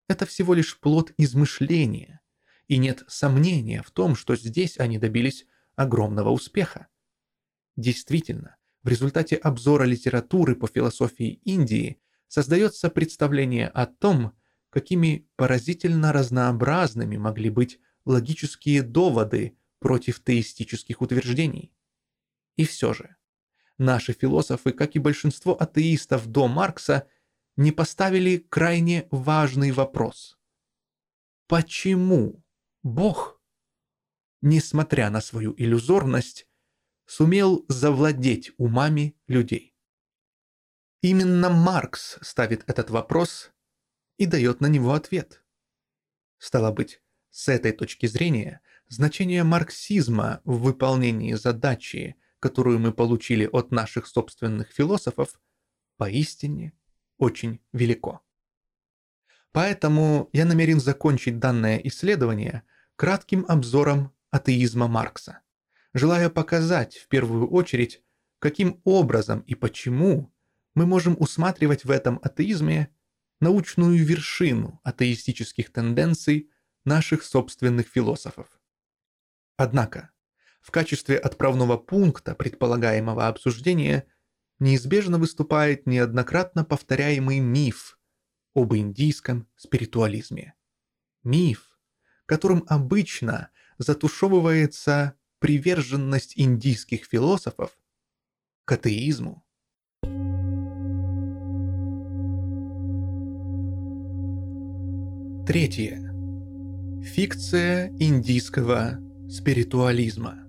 это 0.09 0.27
всего 0.27 0.55
лишь 0.55 0.79
плод 0.79 1.13
измышления, 1.17 2.21
и 2.69 2.79
нет 2.79 3.05
сомнения 3.09 3.83
в 3.83 3.91
том, 3.91 4.17
что 4.17 4.37
здесь 4.37 4.79
они 4.79 4.99
добились 4.99 5.47
огромного 5.77 6.31
успеха. 6.31 6.89
Действительно, 7.77 8.57
в 8.83 8.89
результате 8.89 9.37
обзора 9.37 9.85
литературы 9.85 10.55
по 10.55 10.67
философии 10.69 11.41
Индии 11.45 12.01
создается 12.29 12.91
представление 12.91 13.69
о 13.69 13.87
том, 13.87 14.33
какими 14.71 15.29
поразительно 15.37 16.13
разнообразными 16.13 17.17
могли 17.17 17.51
быть 17.51 17.81
логические 18.05 18.83
доводы 18.83 19.57
против 19.79 20.23
теистических 20.23 21.01
утверждений. 21.01 21.73
И 22.57 22.65
все 22.65 22.93
же, 22.93 23.17
наши 23.79 24.13
философы, 24.13 24.73
как 24.73 24.97
и 24.97 24.99
большинство 24.99 25.61
атеистов 25.61 26.27
до 26.27 26.49
Маркса, 26.49 27.07
не 27.57 27.73
поставили 27.73 28.39
крайне 28.39 29.07
важный 29.11 29.71
вопрос. 29.71 30.39
Почему 31.47 32.43
Бог, 32.83 33.41
несмотря 34.41 35.11
на 35.11 35.21
свою 35.21 35.55
иллюзорность, 35.57 36.49
сумел 37.07 37.65
завладеть 37.69 38.53
умами 38.57 39.17
людей? 39.27 39.75
Именно 41.03 41.51
Маркс 41.51 42.19
ставит 42.23 42.65
этот 42.69 42.91
вопрос 42.91 43.53
и 44.17 44.27
дает 44.27 44.61
на 44.61 44.67
него 44.67 44.95
ответ. 44.95 45.45
Стало 46.39 46.73
быть, 46.73 47.03
с 47.31 47.49
этой 47.49 47.73
точки 47.73 48.07
зрения 48.07 48.61
значение 48.89 49.45
марксизма 49.45 50.41
в 50.45 50.63
выполнении 50.63 51.35
задачи 51.35 52.17
которую 52.45 52.79
мы 52.79 52.93
получили 52.93 53.49
от 53.51 53.71
наших 53.71 54.07
собственных 54.07 54.71
философов, 54.71 55.41
поистине 55.97 56.75
очень 57.19 57.61
велико. 57.73 58.21
Поэтому 59.53 60.29
я 60.33 60.45
намерен 60.45 60.81
закончить 60.81 61.39
данное 61.39 61.79
исследование 61.79 62.63
кратким 62.97 63.45
обзором 63.49 64.13
атеизма 64.31 64.89
Маркса, 64.89 65.41
желая 65.93 66.29
показать 66.29 66.97
в 66.97 67.09
первую 67.09 67.49
очередь, 67.49 68.03
каким 68.41 68.81
образом 68.85 69.41
и 69.41 69.55
почему 69.55 70.35
мы 70.75 70.87
можем 70.87 71.17
усматривать 71.19 71.85
в 71.85 71.91
этом 71.91 72.19
атеизме 72.23 72.89
научную 73.41 74.05
вершину 74.05 74.81
атеистических 74.83 75.73
тенденций 75.73 76.51
наших 76.85 77.23
собственных 77.23 77.87
философов. 77.87 78.49
Однако, 79.57 80.11
в 80.61 80.71
качестве 80.71 81.17
отправного 81.17 81.77
пункта 81.77 82.35
предполагаемого 82.35 83.29
обсуждения 83.29 84.07
неизбежно 84.65 85.19
выступает 85.19 85.87
неоднократно 85.87 86.65
повторяемый 86.65 87.39
миф 87.39 87.99
об 88.55 88.75
индийском 88.75 89.47
спиритуализме. 89.57 90.55
Миф, 91.23 91.79
которым 92.25 92.65
обычно 92.67 93.51
затушевывается 93.77 95.17
приверженность 95.39 96.33
индийских 96.37 97.05
философов 97.05 97.77
к 98.65 98.73
атеизму. 98.73 99.45
Третье. 105.47 106.01
Фикция 107.03 107.91
индийского 107.99 108.99
спиритуализма. 109.29 110.44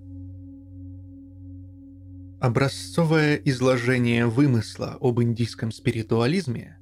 Образцовое 2.40 3.36
изложение 3.46 4.26
вымысла 4.26 4.98
об 5.00 5.22
индийском 5.22 5.72
спиритуализме, 5.72 6.78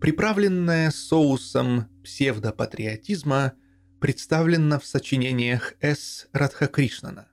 приправленное 0.00 0.90
соусом 0.90 1.88
псевдопатриотизма, 2.02 3.52
представлено 4.00 4.80
в 4.80 4.84
сочинениях 4.84 5.74
С. 5.80 6.26
Радхакришнана. 6.32 7.28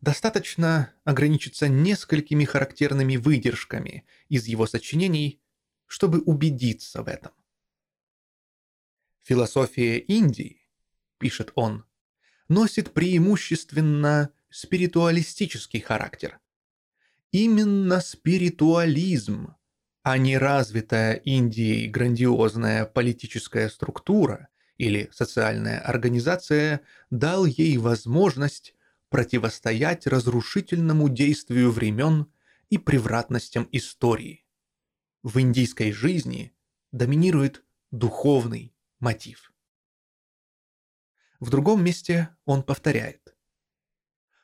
Достаточно 0.00 0.94
ограничиться 1.04 1.68
несколькими 1.68 2.46
характерными 2.46 3.16
выдержками 3.16 4.06
из 4.30 4.46
его 4.46 4.66
сочинений, 4.66 5.38
чтобы 5.86 6.20
убедиться 6.20 7.02
в 7.02 7.08
этом. 7.08 7.32
«Философия 9.22 9.98
Индии»,— 9.98 10.62
пишет 11.18 11.52
он,— 11.56 11.84
носит 12.48 12.94
преимущественно 12.94 14.32
спиритуалистический 14.48 15.80
характер, 15.80 16.39
Именно 17.32 18.00
спиритуализм, 18.00 19.54
а 20.02 20.18
не 20.18 20.36
развитая 20.36 21.14
Индией 21.14 21.86
грандиозная 21.86 22.86
политическая 22.86 23.68
структура 23.68 24.48
или 24.78 25.08
социальная 25.12 25.78
организация 25.78 26.80
дал 27.10 27.44
ей 27.46 27.76
возможность 27.76 28.74
противостоять 29.10 30.08
разрушительному 30.08 31.08
действию 31.08 31.70
времен 31.70 32.26
и 32.68 32.78
превратностям 32.78 33.68
истории. 33.70 34.44
В 35.22 35.38
индийской 35.40 35.92
жизни 35.92 36.52
доминирует 36.90 37.64
духовный 37.92 38.74
мотив. 38.98 39.52
В 41.38 41.48
другом 41.50 41.84
месте 41.84 42.36
он 42.44 42.64
повторяет 42.64 43.29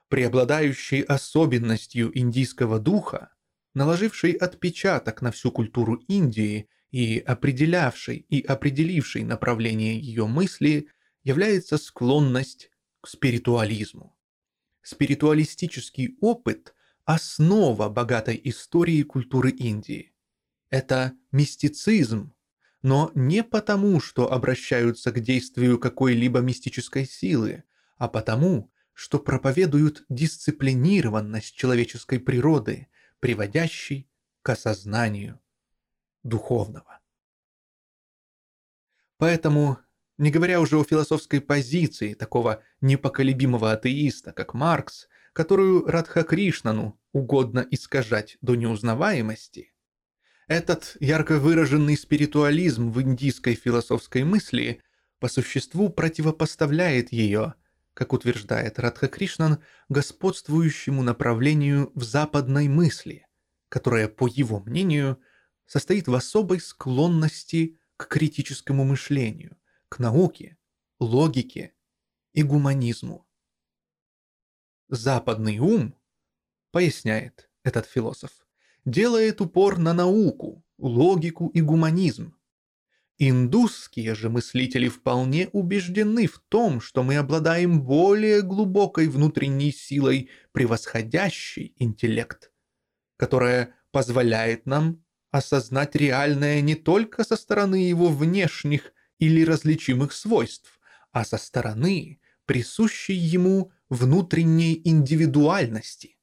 преобладающей 0.09 1.03
особенностью 1.03 2.17
индийского 2.19 2.79
духа, 2.79 3.31
наложившей 3.75 4.33
отпечаток 4.33 5.23
на 5.23 5.31
всю 5.31 5.51
культуру 5.51 5.97
Индии 6.09 6.69
и 6.91 7.19
определявшей 7.19 8.25
и 8.29 8.41
определившей 8.43 9.25
направление 9.25 9.99
ее 9.99 10.27
мысли, 10.27 10.89
является 11.25 11.77
склонность 11.77 12.71
к 13.01 13.09
спиритуализму. 13.09 14.17
Спиритуалистический 14.83 16.17
опыт– 16.21 16.73
основа 17.05 17.89
богатой 17.89 18.41
истории 18.45 19.03
культуры 19.03 19.51
Индии. 19.51 20.13
Это 20.71 21.13
мистицизм, 21.33 22.33
но 22.83 23.11
не 23.15 23.43
потому, 23.43 24.01
что 24.01 24.33
обращаются 24.33 25.11
к 25.11 25.21
действию 25.21 25.79
какой-либо 25.79 26.41
мистической 26.41 27.07
силы, 27.07 27.65
а 27.97 28.09
потому, 28.09 28.71
что 28.97 29.19
проповедуют 29.19 30.07
дисциплинированность 30.09 31.55
человеческой 31.55 32.19
природы, 32.19 32.89
приводящей 33.21 34.09
к 34.41 34.49
осознанию 34.49 35.39
духовного. 36.23 37.01
Поэтому, 39.19 39.79
не 40.17 40.31
говоря 40.31 40.63
уже 40.63 40.79
о 40.79 40.85
философской 40.85 41.43
позиции 41.43 42.15
такого 42.15 42.63
непоколебимого 42.81 43.71
атеиста, 43.73 44.33
как 44.33 44.55
Маркс, 44.55 45.09
которую 45.35 45.85
Радха 45.85 46.23
Кришнану 46.23 46.99
угодно 47.13 47.67
искажать 47.71 48.39
до 48.41 48.55
неузнаваемости, 48.55 49.75
этот 50.49 50.97
ярко 51.01 51.39
выраженный 51.39 51.99
спиритуализм 51.99 52.91
в 52.91 53.03
индийской 53.03 53.57
философской 53.57 54.25
мысли 54.25 54.81
по 55.19 55.29
существу 55.29 55.91
противопоставляет 55.91 57.13
ее, 57.13 57.57
как 57.97 58.13
утверждает 58.13 58.79
Радха 58.79 59.09
Кришнан, 59.09 59.65
господствующему 59.89 61.03
направлению 61.03 61.93
в 61.95 62.05
западной 62.05 62.69
мысли, 62.69 63.27
которая, 63.71 64.07
по 64.07 64.27
его 64.27 64.61
мнению, 64.61 65.19
состоит 65.65 66.07
в 66.07 66.15
особой 66.15 66.61
склонности 66.61 67.81
к 67.97 68.09
критическому 68.09 68.85
мышлению, 68.85 69.57
к 69.89 69.99
науке, 69.99 70.59
логике 71.01 71.73
и 72.35 72.43
гуманизму. 72.43 73.27
Западный 74.89 75.59
ум, 75.59 75.99
поясняет 76.73 77.49
этот 77.63 77.87
философ, 77.87 78.31
делает 78.85 79.41
упор 79.41 79.79
на 79.79 79.95
науку, 79.95 80.63
логику 80.77 81.49
и 81.49 81.63
гуманизм. 81.63 82.36
Индусские 83.19 84.15
же 84.15 84.29
мыслители 84.29 84.89
вполне 84.89 85.49
убеждены 85.53 86.27
в 86.27 86.39
том, 86.51 86.83
что 86.83 87.03
мы 87.03 87.17
обладаем 87.17 87.83
более 87.83 88.43
глубокой 88.43 89.09
внутренней 89.09 89.73
силой, 89.73 90.29
превосходящей 90.53 91.75
интеллект, 91.79 92.53
которая 93.17 93.75
позволяет 93.91 94.67
нам 94.67 95.03
осознать 95.31 95.97
реальное 95.97 96.61
не 96.61 96.75
только 96.75 97.25
со 97.25 97.37
стороны 97.37 97.77
его 97.77 98.09
внешних 98.09 98.93
или 99.19 99.43
различимых 99.45 100.13
свойств, 100.13 100.79
а 101.11 101.25
со 101.25 101.39
стороны 101.39 102.21
присущей 102.45 103.15
ему 103.15 103.73
внутренней 103.89 104.79
индивидуальности. 104.85 106.19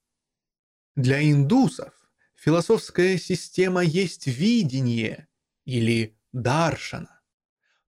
Для 0.95 1.27
индусов 1.27 1.91
философская 2.35 3.17
система 3.17 3.81
есть 3.81 4.27
видение 4.27 5.27
или 5.65 6.15
даршана. 6.33 7.21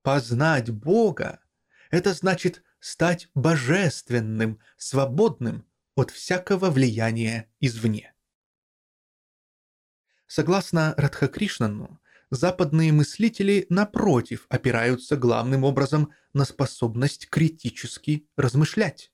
Познать 0.02 0.70
Бога– 0.70 1.42
это 1.90 2.14
значит 2.14 2.64
стать 2.80 3.28
божественным, 3.34 4.60
свободным 4.78 5.66
от 5.96 6.12
всякого 6.12 6.70
влияния 6.70 7.50
извне. 7.60 8.14
Согласно 10.28 10.94
Радхакришнану, 10.98 12.00
западные 12.30 12.92
мыслители, 12.92 13.66
напротив, 13.70 14.46
опираются 14.50 15.16
главным 15.16 15.64
образом 15.64 16.12
на 16.34 16.46
способность 16.46 17.30
критически 17.30 18.28
размышлять. 18.36 19.12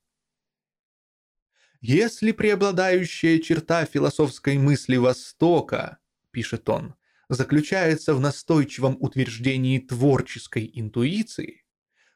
«Если 1.80 2.32
преобладающая 2.32 3.40
черта 3.40 3.86
философской 3.86 4.58
мысли 4.58 4.98
Востока,— 4.98 6.00
пишет 6.32 6.70
он,— 6.70 6.96
заключается 7.32 8.14
в 8.14 8.20
настойчивом 8.20 8.98
утверждении 9.00 9.80
творческой 9.80 10.70
интуиции, 10.74 11.66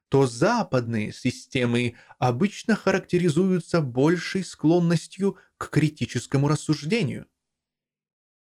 то 0.10 0.28
западные 0.28 1.12
системы 1.12 1.96
обычно 2.20 2.76
характеризуются 2.76 3.82
большей 3.82 4.44
склонностью 4.44 5.38
к 5.58 5.70
критическому 5.70 6.48
рассуждению. 6.48 7.26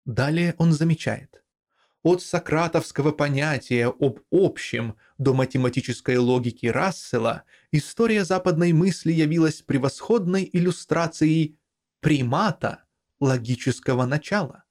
Далее 0.05 0.55
он 0.57 0.73
замечает– 0.73 1.41
от 2.05 2.21
сократовского 2.21 3.11
понятия 3.11 3.87
об 3.87 4.19
общем 4.29 4.95
до 5.17 5.33
математической 5.33 6.17
логики 6.17 6.67
Рассела, 6.67 7.45
история 7.71 8.23
западной 8.23 8.73
мысли 8.73 9.11
явилась 9.11 9.63
превосходной 9.63 10.47
иллюстрацией 10.53 11.57
примата 12.01 12.83
логического 13.19 14.05
начала. 14.05 14.64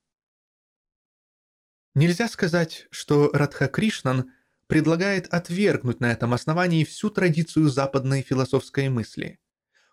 Нельзя 1.94 2.28
сказать, 2.28 2.88
что 2.90 3.30
Радха 3.32 3.68
Кришнан 3.68 4.32
предлагает 4.66 5.28
отвергнуть 5.28 6.00
на 6.00 6.10
этом 6.10 6.34
основании 6.34 6.82
всю 6.82 7.08
традицию 7.08 7.68
западной 7.68 8.22
философской 8.22 8.88
мысли. 8.88 9.38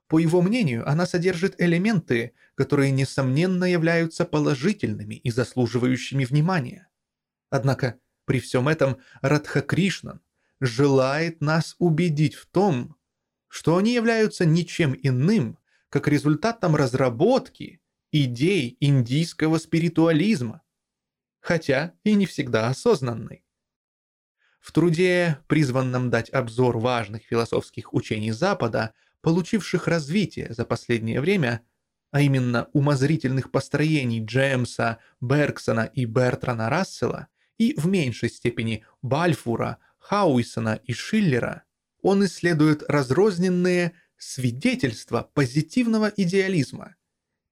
По 0.07 0.17
его 0.17 0.41
мнению, 0.41 0.89
она 0.89 1.05
содержит 1.05 1.61
элементы, 1.61 2.33
которые, 2.55 2.89
несомненно, 2.89 3.65
являются 3.65 4.25
положительными 4.25 5.15
и 5.15 5.29
заслуживающими 5.29 6.25
внимания. 6.25 6.89
Однако 7.51 7.99
при 8.25 8.39
всем 8.39 8.67
этом 8.67 8.97
Радха 9.21 9.61
Кришнан 9.61 10.21
желает 10.59 11.39
нас 11.39 11.75
убедить 11.77 12.33
в 12.33 12.47
том, 12.47 12.95
что 13.47 13.77
они 13.77 13.93
являются 13.93 14.45
ничем 14.45 14.97
иным, 15.03 15.59
как 15.89 16.07
результатом 16.07 16.75
разработки 16.75 17.79
идей 18.11 18.75
индийского 18.79 19.59
спиритуализма, 19.59 20.63
хотя 21.41 21.93
и 22.03 22.13
не 22.13 22.25
всегда 22.25 22.69
осознанной. 22.69 23.43
В 24.61 24.71
труде, 24.71 25.39
призванном 25.47 26.09
дать 26.09 26.29
обзор 26.29 26.77
важных 26.77 27.23
философских 27.23 27.93
учений 27.93 28.31
Запада, 28.31 28.93
получивших 29.21 29.87
развитие 29.87 30.53
за 30.53 30.65
последнее 30.65 31.19
время, 31.19 31.61
а 32.11 32.21
именно 32.21 32.69
умозрительных 32.73 33.51
построений 33.51 34.23
Джеймса, 34.23 34.99
Бергсона 35.19 35.89
и 35.93 36.05
Бертрана 36.05 36.69
Рассела, 36.69 37.27
и 37.57 37.73
в 37.77 37.87
меньшей 37.87 38.29
степени 38.29 38.85
Бальфура, 39.01 39.77
Хауисона 39.97 40.79
и 40.83 40.93
Шиллера, 40.93 41.63
он 42.01 42.25
исследует 42.25 42.83
разрозненные 42.87 43.93
свидетельства 44.17 45.29
позитивного 45.33 46.11
идеализма. 46.15 46.95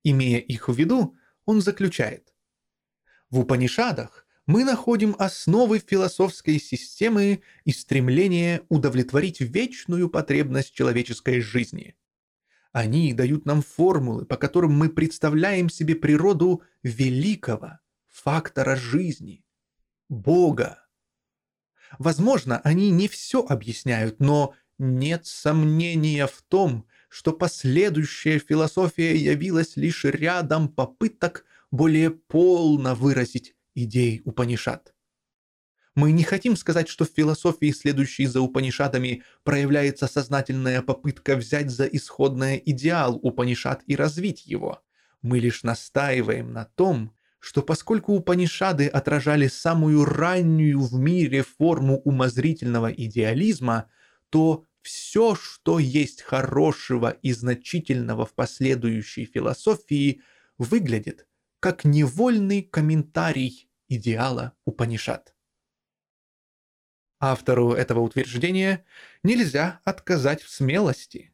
Имея 0.03 0.39
их 0.39 0.67
в 0.67 0.75
виду, 0.75 1.15
он 1.45 1.61
заключает. 1.61 2.33
В 3.29 3.39
Упанишадах 3.39 4.25
мы 4.47 4.63
находим 4.63 5.15
основы 5.19 5.79
философской 5.79 6.59
системы 6.59 7.43
и 7.65 7.71
стремление 7.71 8.63
удовлетворить 8.69 9.39
вечную 9.41 10.09
потребность 10.09 10.73
человеческой 10.73 11.39
жизни. 11.39 11.95
Они 12.71 13.13
дают 13.13 13.45
нам 13.45 13.61
формулы, 13.61 14.25
по 14.25 14.37
которым 14.37 14.73
мы 14.73 14.89
представляем 14.89 15.69
себе 15.69 15.95
природу 15.95 16.63
великого 16.81 17.79
фактора 18.07 18.75
жизни– 18.75 19.45
Бога. 20.09 20.83
Возможно, 21.99 22.59
они 22.63 22.89
не 22.89 23.07
все 23.07 23.45
объясняют, 23.45 24.19
но 24.19 24.55
нет 24.79 25.27
сомнения 25.27 26.25
в 26.25 26.41
том, 26.47 26.87
что 27.09 27.33
последующая 27.33 28.39
философия 28.39 29.15
явилась 29.15 29.75
лишь 29.75 30.05
рядом 30.05 30.69
попыток 30.69 31.45
более 31.71 32.11
полно 32.11 32.95
выразить 32.95 33.55
идеи 33.75 34.21
Упанишат. 34.25 34.93
Мы 35.95 36.11
не 36.11 36.23
хотим 36.23 36.55
сказать, 36.55 36.87
что 36.87 37.05
в 37.05 37.09
философии, 37.09 37.71
следующей 37.71 38.25
за 38.25 38.41
Упанишадами, 38.41 39.23
проявляется 39.43 40.07
сознательная 40.07 40.81
попытка 40.81 41.35
взять 41.35 41.69
за 41.69 41.85
исходное 41.85 42.55
идеал 42.55 43.19
Упанишат 43.21 43.83
и 43.85 43.95
развить 43.95 44.45
его. 44.45 44.81
Мы 45.21 45.39
лишь 45.39 45.63
настаиваем 45.63 46.53
на 46.53 46.65
том, 46.65 47.13
что 47.39 47.61
поскольку 47.61 48.13
Упанишады 48.13 48.87
отражали 48.87 49.47
самую 49.47 50.05
раннюю 50.05 50.79
в 50.79 50.93
мире 50.93 51.43
форму 51.43 51.99
умозрительного 51.99 52.91
идеализма, 52.91 53.89
то 54.29 54.65
все, 54.81 55.35
что 55.35 55.79
есть 55.79 56.21
хорошего 56.21 57.09
и 57.09 57.33
значительного 57.33 58.25
в 58.25 58.33
последующей 58.33 59.25
философии, 59.25 60.21
выглядит 60.57 61.25
как 61.59 61.83
невольный 61.83 62.61
комментарий 62.61 63.69
идеала 63.87 64.53
Упанишад. 64.65 65.35
Автору 67.19 67.73
этого 67.73 67.99
утверждения 67.99 68.85
нельзя 69.23 69.81
отказать 69.83 70.41
в 70.41 70.49
смелости. 70.49 71.33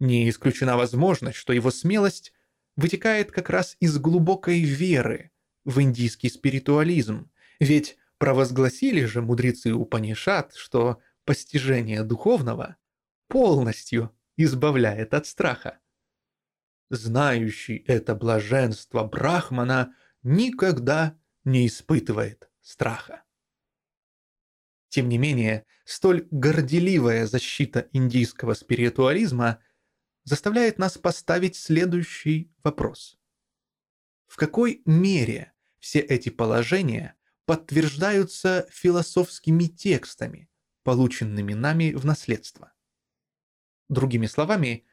Не 0.00 0.30
исключена 0.30 0.76
возможность, 0.76 1.36
что 1.36 1.52
его 1.52 1.70
смелость 1.70 2.32
вытекает 2.76 3.30
как 3.30 3.50
раз 3.50 3.76
из 3.80 3.98
глубокой 3.98 4.60
веры 4.60 5.30
в 5.64 5.82
индийский 5.82 6.30
спиритуализм, 6.30 7.30
ведь 7.60 7.98
провозгласили 8.16 9.04
же 9.04 9.20
мудрецы 9.20 9.74
Упанишат, 9.74 10.54
что 10.54 11.02
постижение 11.24 12.02
духовного 12.02 12.76
полностью 13.26 14.16
избавляет 14.38 15.12
от 15.12 15.26
страха. 15.26 15.80
Знающий 16.90 17.84
это 17.86 18.14
блаженство 18.14 19.04
Брахмана 19.04 19.94
никогда 20.22 21.18
не 21.44 21.66
испытывает 21.66 22.48
страха. 22.60 23.24
Тем 24.88 25.08
не 25.08 25.18
менее, 25.18 25.66
столь 25.84 26.26
горделивая 26.30 27.26
защита 27.26 27.88
индийского 27.92 28.54
спиритуализма 28.54 29.62
заставляет 30.24 30.78
нас 30.78 30.96
поставить 30.96 31.56
следующий 31.56 32.52
вопрос. 32.62 33.18
В 34.26 34.36
какой 34.36 34.82
мере 34.86 35.52
все 35.78 36.00
эти 36.00 36.30
положения 36.30 37.16
подтверждаются 37.44 38.66
философскими 38.70 39.64
текстами, 39.64 40.50
полученными 40.84 41.52
нами 41.52 41.92
в 41.92 42.04
наследство? 42.06 42.72
Другими 43.88 44.26
словами, 44.26 44.86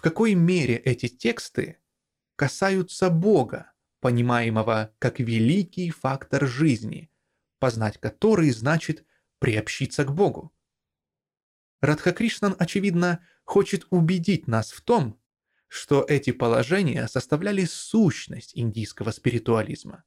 в 0.00 0.02
какой 0.02 0.32
мере 0.32 0.76
эти 0.76 1.08
тексты 1.08 1.76
касаются 2.34 3.10
Бога, 3.10 3.70
понимаемого 4.00 4.94
как 4.98 5.20
великий 5.20 5.90
фактор 5.90 6.46
жизни, 6.46 7.10
познать 7.58 7.98
который 7.98 8.50
значит 8.50 9.04
приобщиться 9.40 10.06
к 10.06 10.14
Богу. 10.14 10.54
Радхакришнан, 11.82 12.56
очевидно, 12.58 13.22
хочет 13.44 13.86
убедить 13.90 14.46
нас 14.46 14.72
в 14.72 14.80
том, 14.80 15.20
что 15.68 16.02
эти 16.08 16.30
положения 16.32 17.06
составляли 17.06 17.66
сущность 17.66 18.56
индийского 18.56 19.10
спиритуализма. 19.10 20.04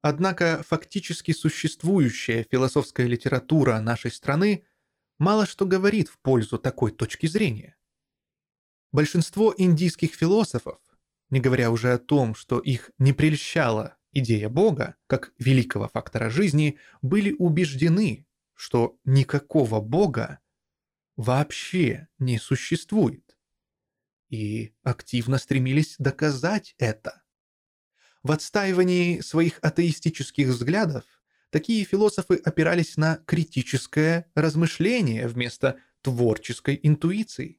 Однако 0.00 0.64
фактически 0.66 1.32
существующая 1.32 2.46
философская 2.50 3.06
литература 3.06 3.78
нашей 3.80 4.12
страны 4.12 4.64
мало 5.18 5.44
что 5.44 5.66
говорит 5.66 6.08
в 6.08 6.18
пользу 6.20 6.56
такой 6.56 6.90
точки 6.90 7.26
зрения. 7.26 7.73
Большинство 8.94 9.52
индийских 9.58 10.14
философов, 10.14 10.78
не 11.28 11.40
говоря 11.40 11.72
уже 11.72 11.92
о 11.94 11.98
том, 11.98 12.36
что 12.36 12.60
их 12.60 12.92
не 12.98 13.12
прельщала 13.12 13.96
идея 14.12 14.48
Бога 14.48 14.94
как 15.08 15.32
великого 15.36 15.88
фактора 15.88 16.30
жизни, 16.30 16.78
были 17.02 17.34
убеждены, 17.36 18.24
что 18.54 18.96
никакого 19.04 19.80
Бога 19.80 20.38
вообще 21.16 22.06
не 22.20 22.38
существует. 22.38 23.36
И 24.28 24.76
активно 24.84 25.38
стремились 25.38 25.96
доказать 25.98 26.76
это. 26.78 27.24
В 28.22 28.30
отстаивании 28.30 29.22
своих 29.22 29.58
атеистических 29.60 30.46
взглядов 30.46 31.02
такие 31.50 31.84
философы 31.84 32.36
опирались 32.36 32.96
на 32.96 33.16
критическое 33.26 34.30
размышление 34.36 35.26
вместо 35.26 35.80
творческой 36.00 36.78
интуиции. 36.80 37.58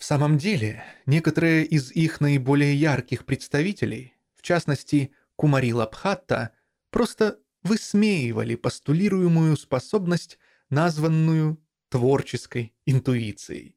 В 0.00 0.04
самом 0.04 0.38
деле, 0.38 0.82
некоторые 1.04 1.66
из 1.66 1.92
их 1.92 2.22
наиболее 2.22 2.74
ярких 2.74 3.26
представителей, 3.26 4.14
в 4.34 4.40
частности 4.40 5.12
Кумари 5.36 5.74
Лабхатта, 5.74 6.52
просто 6.88 7.38
высмеивали 7.62 8.54
постулируемую 8.54 9.58
способность, 9.58 10.38
названную 10.70 11.62
творческой 11.90 12.72
интуицией. 12.86 13.76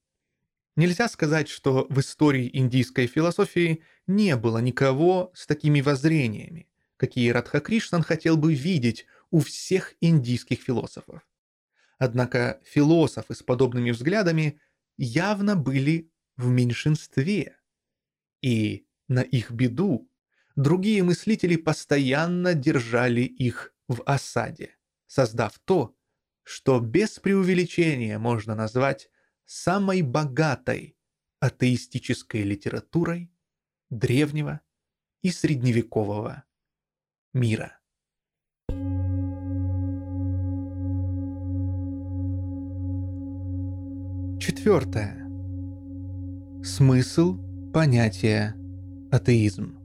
Нельзя 0.78 1.10
сказать, 1.10 1.50
что 1.50 1.88
в 1.90 2.00
истории 2.00 2.50
индийской 2.54 3.08
философии 3.08 3.84
не 4.08 4.38
было 4.38 4.60
никого 4.60 5.30
с 5.36 5.46
такими 5.46 5.82
воззрениями, 5.82 6.70
какие 6.96 7.32
Радха 7.32 7.60
Кришнан 7.60 8.02
хотел 8.02 8.38
бы 8.38 8.54
видеть 8.54 9.08
у 9.30 9.42
всех 9.42 9.94
индийских 10.00 10.62
философов. 10.62 11.22
Однако 11.98 12.62
философы 12.64 13.36
с 13.36 13.44
подобными 13.44 13.92
взглядами 13.92 14.62
явно 14.96 15.58
были 15.58 16.13
в 16.38 16.50
меньшинстве. 16.50 17.58
И 18.42 18.88
на 19.08 19.22
их 19.22 19.52
беду 19.52 20.10
другие 20.56 21.04
мыслители 21.04 21.56
постоянно 21.56 22.54
держали 22.54 23.22
их 23.22 23.74
в 23.88 24.02
осаде, 24.06 24.78
создав 25.08 25.60
то, 25.60 25.96
что 26.44 26.80
без 26.80 27.20
преувеличения 27.20 28.20
можно 28.20 28.56
назвать 28.56 29.10
самой 29.46 30.02
богатой 30.02 30.98
атеистической 31.40 32.44
литературой 32.44 33.32
древнего 33.90 34.62
и 35.22 35.32
средневекового 35.32 36.44
мира. 37.34 37.80
Четвертое. 44.40 45.23
Смысл 46.66 47.40
понятия 47.74 48.56
атеизм. 49.12 49.78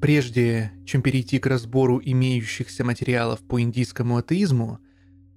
Прежде 0.00 0.72
чем 0.86 1.02
перейти 1.02 1.38
к 1.38 1.46
разбору 1.46 2.00
имеющихся 2.02 2.82
материалов 2.82 3.46
по 3.46 3.60
индийскому 3.60 4.16
атеизму, 4.16 4.78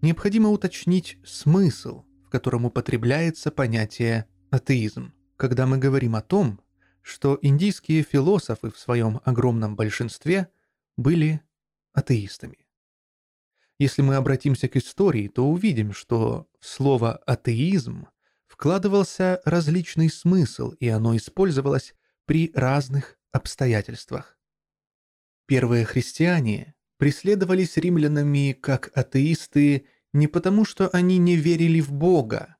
необходимо 0.01 0.51
уточнить 0.51 1.17
смысл, 1.25 2.05
в 2.25 2.29
котором 2.29 2.63
употребляется 2.63 3.51
понятие 3.51 4.25
атеизм. 4.51 5.13
Когда 5.35 5.67
мы 5.67 5.79
говорим 5.79 6.15
о 6.15 6.21
том, 6.21 6.61
что 7.01 7.37
индийские 7.41 8.03
философы 8.03 8.71
в 8.71 8.79
своем 8.79 9.19
огромном 9.25 9.75
большинстве 9.75 10.47
были 10.95 11.41
атеистами. 11.91 12.59
Если 13.79 14.01
мы 14.01 14.15
обратимся 14.15 14.69
к 14.69 14.77
истории, 14.77 15.27
то 15.27 15.45
увидим, 15.45 15.91
что 15.91 16.47
слово 16.61 17.17
«атеизм» 17.17 18.07
вкладывался 18.55 19.41
различный 19.43 20.09
смысл, 20.09 20.71
и 20.79 20.87
оно 20.87 21.17
использовалось 21.17 21.93
при 22.25 22.51
разных 22.55 23.17
обстоятельствах. 23.33 24.39
Первые 25.45 25.83
христиане 25.83 26.73
преследовались 26.97 27.75
римлянами 27.75 28.53
как 28.53 28.97
атеисты 28.97 29.87
не 30.13 30.27
потому, 30.27 30.63
что 30.63 30.87
они 30.93 31.17
не 31.17 31.35
верили 31.35 31.81
в 31.81 31.91
Бога, 31.91 32.55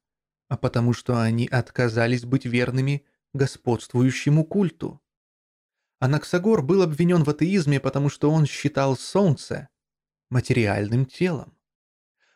а 0.49 0.57
потому 0.57 0.91
что 0.91 1.21
они 1.21 1.47
отказались 1.47 2.25
быть 2.25 2.43
верными 2.43 3.05
господствующему 3.33 4.43
культу. 4.43 5.01
Анаксагор 5.99 6.61
был 6.61 6.81
обвинен 6.81 7.23
в 7.23 7.29
атеизме, 7.29 7.79
потому 7.79 8.09
что 8.09 8.29
он 8.29 8.45
считал 8.45 8.97
Солнце 8.97 9.69
материальным 10.29 11.05
телом. 11.05 11.57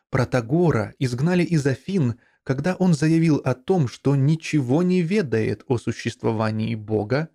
Протагора 0.08 0.94
изгнали 0.98 1.44
из 1.44 1.66
Афин, 1.66 2.18
когда 2.50 2.74
он 2.74 2.94
заявил 2.94 3.36
о 3.44 3.54
том, 3.54 3.86
что 3.86 4.16
ничего 4.16 4.82
не 4.82 5.02
ведает 5.02 5.62
о 5.68 5.78
существовании 5.78 6.74
Бога, 6.74 7.28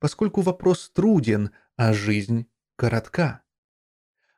поскольку 0.00 0.42
вопрос 0.42 0.90
труден, 0.90 1.52
а 1.76 1.94
жизнь 1.94 2.46
коротка. 2.76 3.42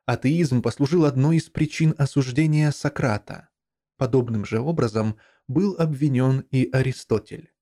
Атеизм 0.06 0.62
послужил 0.62 1.06
одной 1.06 1.38
из 1.38 1.50
причин 1.50 1.92
осуждения 1.98 2.70
Сократа. 2.70 3.48
Подобным 3.96 4.44
же 4.44 4.60
образом 4.60 5.16
был 5.48 5.74
обвинен 5.76 6.46
и 6.52 6.70
Аристотель. 6.70 7.52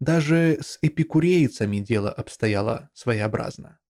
Даже 0.00 0.58
с 0.60 0.78
эпикурейцами 0.82 1.78
дело 1.78 2.12
обстояло 2.12 2.90
своеобразно. 2.92 3.80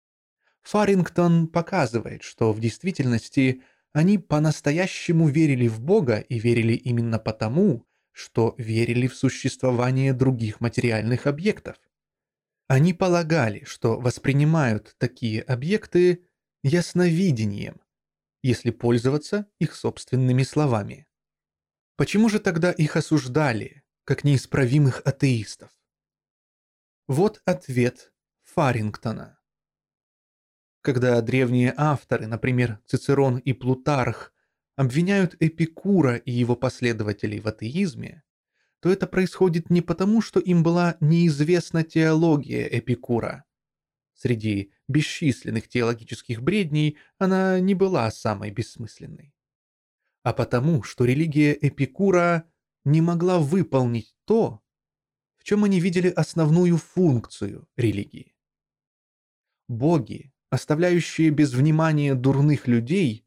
Фарингтон 0.63 1.49
показывает, 1.49 2.23
что 2.23 2.53
в 2.53 2.61
действительности 2.61 3.65
они 3.93 4.19
по-настоящему 4.19 5.29
верили 5.29 5.67
в 5.67 5.81
Бога 5.81 6.19
и 6.19 6.39
верили 6.39 6.75
именно 6.75 7.19
потому, 7.19 7.87
что 8.13 8.55
верили 8.59 9.07
в 9.07 9.17
существование 9.17 10.13
других 10.13 10.61
материальных 10.61 11.27
объектов. 11.27 11.77
Они 12.69 12.95
полагали, 12.95 13.65
что 13.65 13.99
воспринимают 13.99 14.95
такие 14.99 15.43
объекты 15.43 16.25
ясновидением, 16.63 17.81
если 18.43 18.71
пользоваться 18.71 19.47
их 19.59 19.75
собственными 19.75 20.45
словами. 20.45 21.09
Почему 21.97 22.29
же 22.29 22.39
тогда 22.39 22.71
их 22.71 22.97
осуждали, 22.97 23.83
как 24.05 24.23
неисправимых 24.23 25.03
атеистов? 25.05 25.71
Вот 27.09 27.43
ответ 27.45 28.13
Фарингтона. 28.45 29.40
Когда 30.83 31.21
древние 31.21 31.75
авторы, 31.77 32.27
например, 32.27 32.81
Цицерон 32.87 33.39
и 33.39 33.53
Плутарх, 33.53 34.33
обвиняют 34.77 35.37
Эпикура 35.41 36.17
и 36.17 36.33
его 36.33 36.57
последователей 36.57 37.41
в 37.41 37.49
атеизме, 37.49 38.23
то 38.81 38.91
это 38.91 39.07
происходит 39.07 39.69
не 39.69 39.83
потому, 39.83 40.23
что 40.23 40.41
им 40.41 40.63
была 40.63 40.97
неизвестна 41.01 41.85
теология 41.85 42.67
Эпикура. 42.67 43.45
Среди 44.15 44.73
бесчисленных 44.89 45.69
теологических 45.69 46.43
бредней 46.43 46.97
она 47.19 47.61
не 47.61 47.75
была 47.75 48.11
самой 48.11 48.51
бессмысленной. 48.51 49.35
А 50.23 50.33
потому, 50.33 50.83
что 50.83 51.05
религия 51.05 51.57
Эпикура 51.61 52.51
не 52.85 53.03
могла 53.03 53.39
выполнить 53.39 54.15
то, 54.25 54.63
в 55.37 55.45
чем 55.45 55.65
они 55.65 55.79
видели 55.79 56.09
основную 56.09 56.79
функцию 56.79 57.69
религии. 57.77 58.35
Боги, 59.69 60.33
оставляющие 60.51 61.31
без 61.31 61.55
внимания 61.55 62.15
дурных 62.15 62.67
людей, 62.67 63.25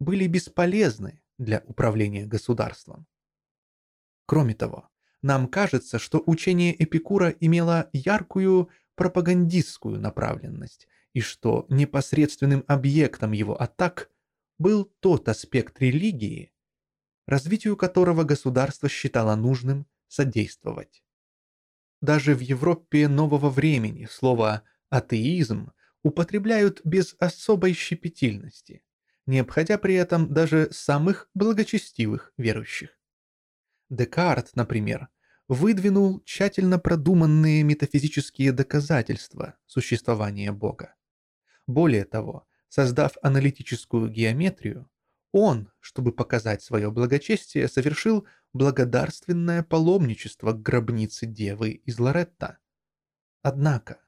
были 0.00 0.26
бесполезны 0.26 1.20
для 1.38 1.62
управления 1.66 2.24
государством. 2.24 3.06
Кроме 4.26 4.54
того, 4.54 4.88
нам 5.22 5.48
кажется, 5.48 5.98
что 5.98 6.22
учение 6.24 6.74
Эпикура 6.82 7.30
имело 7.30 7.88
яркую 7.92 8.70
пропагандистскую 8.94 10.00
направленность, 10.00 10.88
и 11.12 11.20
что 11.20 11.66
непосредственным 11.68 12.64
объектом 12.66 13.32
его 13.32 13.60
атак 13.60 14.10
был 14.58 14.84
тот 15.00 15.28
аспект 15.28 15.80
религии, 15.80 16.52
развитию 17.26 17.76
которого 17.76 18.24
государство 18.24 18.88
считало 18.88 19.34
нужным 19.36 19.86
содействовать. 20.08 21.04
Даже 22.00 22.34
в 22.34 22.40
Европе 22.40 23.08
нового 23.08 23.50
времени 23.50 24.06
слово 24.10 24.62
«атеизм» 24.90 25.72
употребляют 26.02 26.80
без 26.84 27.14
особой 27.18 27.72
щепетильности, 27.74 28.84
не 29.26 29.38
обходя 29.40 29.78
при 29.78 29.94
этом 29.94 30.32
даже 30.32 30.68
самых 30.72 31.28
благочестивых 31.34 32.32
верующих. 32.36 32.90
Декарт, 33.88 34.50
например, 34.54 35.08
выдвинул 35.48 36.22
тщательно 36.24 36.78
продуманные 36.78 37.62
метафизические 37.62 38.52
доказательства 38.52 39.56
существования 39.66 40.50
Бога. 40.50 40.94
Более 41.66 42.04
того, 42.04 42.46
создав 42.68 43.16
аналитическую 43.22 44.08
геометрию, 44.08 44.88
он, 45.30 45.70
чтобы 45.80 46.12
показать 46.12 46.62
свое 46.62 46.90
благочестие, 46.90 47.68
совершил 47.68 48.26
благодарственное 48.52 49.62
паломничество 49.62 50.52
к 50.52 50.62
гробнице 50.62 51.26
Девы 51.26 51.70
из 51.70 51.98
Лоретта. 51.98 52.58
Однако, 53.42 54.00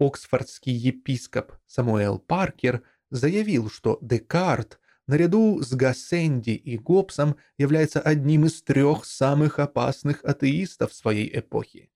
оксфордский 0.00 0.72
епископ 0.72 1.52
Самуэл 1.66 2.18
Паркер 2.18 2.82
заявил, 3.10 3.70
что 3.70 3.98
Декарт 4.00 4.80
наряду 5.06 5.60
с 5.62 5.72
Гассенди 5.72 6.50
и 6.50 6.78
Гоббсом 6.78 7.36
является 7.58 8.00
одним 8.00 8.46
из 8.46 8.62
трех 8.62 9.04
самых 9.04 9.58
опасных 9.58 10.24
атеистов 10.24 10.94
своей 10.94 11.38
эпохи. 11.38 11.90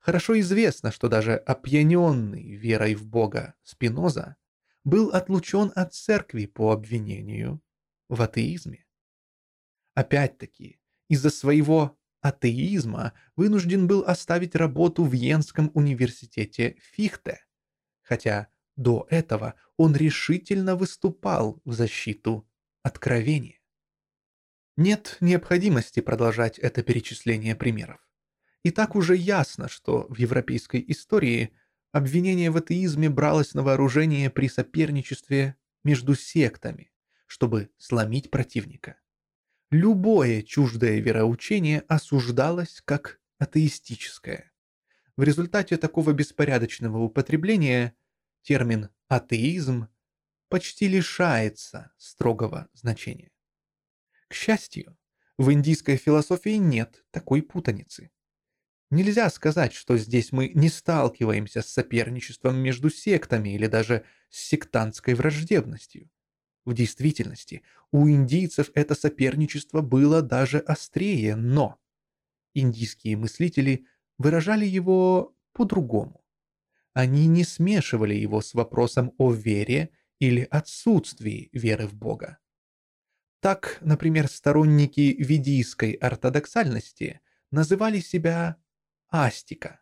Хорошо 0.00 0.38
известно, 0.40 0.92
что 0.92 1.08
даже 1.08 1.36
опьяненный 1.36 2.54
верой 2.54 2.94
в 2.94 3.06
Бога 3.06 3.54
Спиноза 3.62 4.36
был 4.84 5.10
отлучен 5.10 5.72
от 5.74 5.94
церкви 5.94 6.46
по 6.46 6.72
обвинению 6.72 7.62
в 8.08 8.20
атеизме. 8.22 8.86
Опять-таки, 9.94 10.80
из-за 11.08 11.30
своего 11.30 11.98
атеизма 12.20 13.12
вынужден 13.36 13.86
был 13.86 14.04
оставить 14.04 14.54
работу 14.54 15.04
в 15.04 15.12
Йенском 15.12 15.70
университете 15.74 16.76
Фихте, 16.92 17.44
хотя 18.02 18.48
до 18.76 19.06
этого 19.10 19.54
он 19.76 19.94
решительно 19.96 20.76
выступал 20.76 21.60
в 21.64 21.72
защиту 21.72 22.48
откровения. 22.82 23.60
Нет 24.76 25.16
необходимости 25.20 26.00
продолжать 26.00 26.58
это 26.58 26.82
перечисление 26.82 27.54
примеров. 27.54 28.00
И 28.62 28.70
так 28.70 28.94
уже 28.94 29.16
ясно, 29.16 29.68
что 29.68 30.06
в 30.08 30.18
европейской 30.18 30.84
истории 30.88 31.52
обвинение 31.92 32.50
в 32.50 32.56
атеизме 32.56 33.08
бралось 33.08 33.54
на 33.54 33.62
вооружение 33.62 34.30
при 34.30 34.48
соперничестве 34.48 35.56
между 35.82 36.14
сектами, 36.14 36.92
чтобы 37.26 37.70
сломить 37.78 38.30
противника. 38.30 38.96
Любое 39.70 40.42
чуждое 40.42 40.98
вероучение 40.98 41.84
осуждалось 41.86 42.82
как 42.84 43.20
атеистическое. 43.38 44.50
В 45.16 45.22
результате 45.22 45.76
такого 45.76 46.12
беспорядочного 46.12 46.98
употребления 46.98 47.94
термин 48.42 48.88
«атеизм» 49.06 49.86
почти 50.48 50.88
лишается 50.88 51.92
строгого 51.98 52.68
значения. 52.72 53.30
К 54.26 54.34
счастью, 54.34 54.98
в 55.38 55.52
индийской 55.52 55.96
философии 55.96 56.56
нет 56.56 57.04
такой 57.12 57.40
путаницы. 57.40 58.10
Нельзя 58.90 59.30
сказать, 59.30 59.72
что 59.72 59.96
здесь 59.96 60.32
мы 60.32 60.48
не 60.48 60.68
сталкиваемся 60.68 61.62
с 61.62 61.68
соперничеством 61.68 62.56
между 62.56 62.90
сектами 62.90 63.50
или 63.50 63.68
даже 63.68 64.04
с 64.30 64.40
сектантской 64.40 65.14
враждебностью. 65.14 66.10
В 66.70 66.72
действительности, 66.72 67.62
у 67.90 68.08
индийцев 68.08 68.70
это 68.74 68.94
соперничество 68.94 69.80
было 69.80 70.22
даже 70.22 70.60
острее, 70.60 71.34
но 71.34 71.80
индийские 72.54 73.16
мыслители 73.16 73.86
выражали 74.18 74.66
его 74.66 75.34
по-другому. 75.52 76.24
Они 76.92 77.26
не 77.26 77.42
смешивали 77.42 78.14
его 78.14 78.40
с 78.40 78.54
вопросом 78.54 79.12
о 79.18 79.32
вере 79.32 79.90
или 80.20 80.46
отсутствии 80.48 81.48
веры 81.52 81.88
в 81.88 81.94
Бога. 81.94 82.38
Так, 83.40 83.78
например, 83.80 84.28
сторонники 84.28 85.16
ведийской 85.18 85.94
ортодоксальности 85.94 87.20
называли 87.50 87.98
себя 87.98 88.58
астика, 89.08 89.80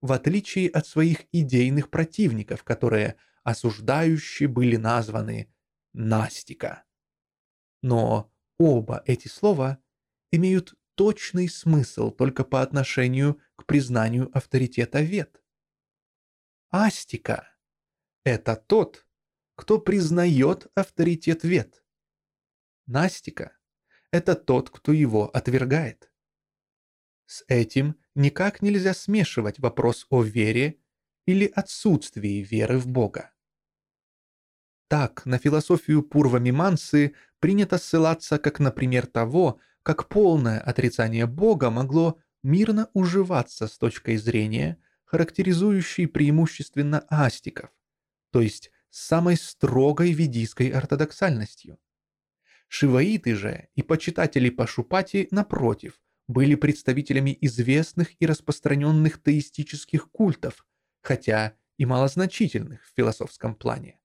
в 0.00 0.10
отличие 0.10 0.70
от 0.70 0.86
своих 0.86 1.26
идейных 1.32 1.90
противников, 1.90 2.64
которые 2.64 3.16
осуждающие 3.42 4.48
были 4.48 4.76
названы 4.76 5.50
настика. 5.94 6.84
Но 7.82 8.30
оба 8.58 9.02
эти 9.06 9.28
слова 9.28 9.82
имеют 10.30 10.74
точный 10.94 11.48
смысл 11.48 12.10
только 12.10 12.44
по 12.44 12.62
отношению 12.62 13.40
к 13.56 13.64
признанию 13.66 14.30
авторитета 14.36 15.00
вет. 15.00 15.42
Астика– 16.70 17.48
это 18.24 18.56
тот, 18.56 19.06
кто 19.54 19.80
признает 19.80 20.66
авторитет 20.74 21.44
вет. 21.44 21.84
Настика– 22.86 23.56
это 24.10 24.34
тот, 24.34 24.70
кто 24.70 24.92
его 24.92 25.28
отвергает. 25.28 26.10
С 27.26 27.44
этим 27.48 27.98
никак 28.14 28.60
нельзя 28.60 28.92
смешивать 28.94 29.58
вопрос 29.58 30.06
о 30.10 30.22
вере 30.22 30.80
или 31.26 31.46
отсутствии 31.46 32.42
веры 32.42 32.78
в 32.78 32.86
Бога. 32.86 33.33
Так, 34.88 35.24
на 35.26 35.38
философию 35.38 36.02
Пурва-мимансы 36.02 37.14
принято 37.40 37.78
ссылаться 37.78 38.38
как 38.38 38.60
на 38.60 38.70
пример 38.70 39.06
того, 39.06 39.58
как 39.82 40.08
полное 40.08 40.60
отрицание 40.60 41.26
Бога 41.26 41.70
могло 41.70 42.20
мирно 42.42 42.88
уживаться 42.92 43.66
с 43.66 43.78
точкой 43.78 44.16
зрения, 44.16 44.78
характеризующей 45.04 46.06
преимущественно 46.06 47.04
астиков, 47.08 47.70
то 48.30 48.40
есть 48.40 48.70
с 48.90 49.06
самой 49.06 49.36
строгой 49.36 50.12
ведийской 50.12 50.70
ортодоксальностью. 50.70 51.78
Шиваиты 52.68 53.34
же 53.34 53.68
и 53.74 53.82
почитатели 53.82 54.50
Пашупати, 54.50 55.28
напротив, 55.30 56.00
были 56.26 56.54
представителями 56.54 57.36
известных 57.40 58.20
и 58.20 58.26
распространенных 58.26 59.22
теистических 59.22 60.10
культов, 60.10 60.66
хотя 61.02 61.56
и 61.76 61.86
малозначительных 61.86 62.84
в 62.84 62.92
философском 62.96 63.54
плане. 63.54 64.00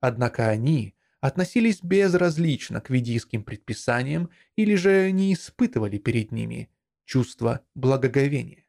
Однако 0.00 0.48
они 0.48 0.94
относились 1.20 1.82
безразлично 1.82 2.80
к 2.80 2.90
ведийским 2.90 3.42
предписаниям 3.42 4.30
или 4.56 4.76
же 4.76 5.10
не 5.10 5.34
испытывали 5.34 5.98
перед 5.98 6.30
ними 6.30 6.70
чувства 7.04 7.62
благоговения. 7.74 8.64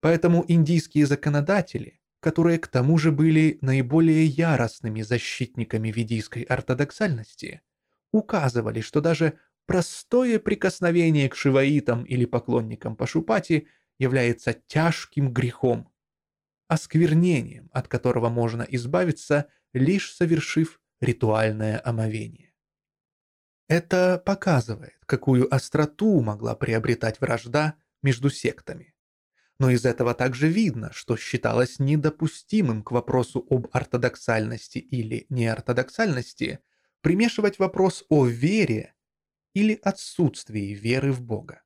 Поэтому 0.00 0.44
индийские 0.48 1.06
законодатели, 1.06 2.00
которые 2.20 2.58
к 2.58 2.68
тому 2.68 2.98
же 2.98 3.12
были 3.12 3.58
наиболее 3.60 4.24
яростными 4.24 5.02
защитниками 5.02 5.90
ведийской 5.90 6.42
ортодоксальности, 6.42 7.60
указывали, 8.10 8.80
что 8.80 9.00
даже 9.00 9.38
простое 9.66 10.38
прикосновение 10.38 11.28
к 11.28 11.36
шиваитам 11.36 12.04
или 12.04 12.24
поклонникам 12.24 12.96
Пашупати 12.96 13.68
является 13.98 14.54
тяжким 14.54 15.32
грехом, 15.32 15.92
осквернением, 16.68 17.68
от 17.72 17.88
которого 17.88 18.30
можно 18.30 18.62
избавиться– 18.62 19.46
лишь 19.72 20.14
совершив 20.14 20.80
ритуальное 21.00 21.80
омовение. 21.84 22.52
Это 23.68 24.22
показывает, 24.24 24.98
какую 25.06 25.52
остроту 25.52 26.20
могла 26.20 26.54
приобретать 26.54 27.20
вражда 27.20 27.76
между 28.02 28.30
сектами. 28.30 28.94
Но 29.58 29.70
из 29.70 29.84
этого 29.84 30.14
также 30.14 30.48
видно, 30.48 30.92
что 30.92 31.16
считалось 31.16 31.78
недопустимым 31.78 32.82
к 32.82 32.90
вопросу 32.90 33.46
об 33.48 33.68
ортодоксальности 33.72 34.78
или 34.78 35.26
неортодоксальности 35.28 36.60
примешивать 37.00 37.58
вопрос 37.58 38.04
о 38.08 38.26
вере 38.26 38.94
или 39.54 39.78
отсутствии 39.82 40.74
веры 40.74 41.12
в 41.12 41.22
Бога. 41.22 41.62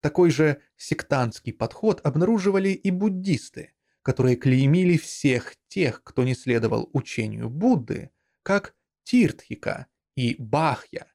Такой 0.00 0.30
же 0.30 0.62
сектантский 0.76 1.52
подход 1.52 2.00
обнаруживали 2.04 2.68
и 2.68 2.90
буддисты, 2.90 3.74
которые 4.08 4.36
клеймили 4.36 4.96
всех 4.96 5.54
тех, 5.68 6.02
кто 6.02 6.24
не 6.24 6.34
следовал 6.34 6.88
учению 6.94 7.50
Будды, 7.50 8.10
как 8.42 8.74
Тиртхика 9.04 9.86
и 10.16 10.34
Бахья, 10.38 11.12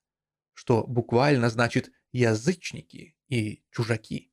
что 0.54 0.86
буквально 0.86 1.50
значит 1.50 1.92
«язычники» 2.12 3.16
и 3.30 3.64
«чужаки». 3.72 4.32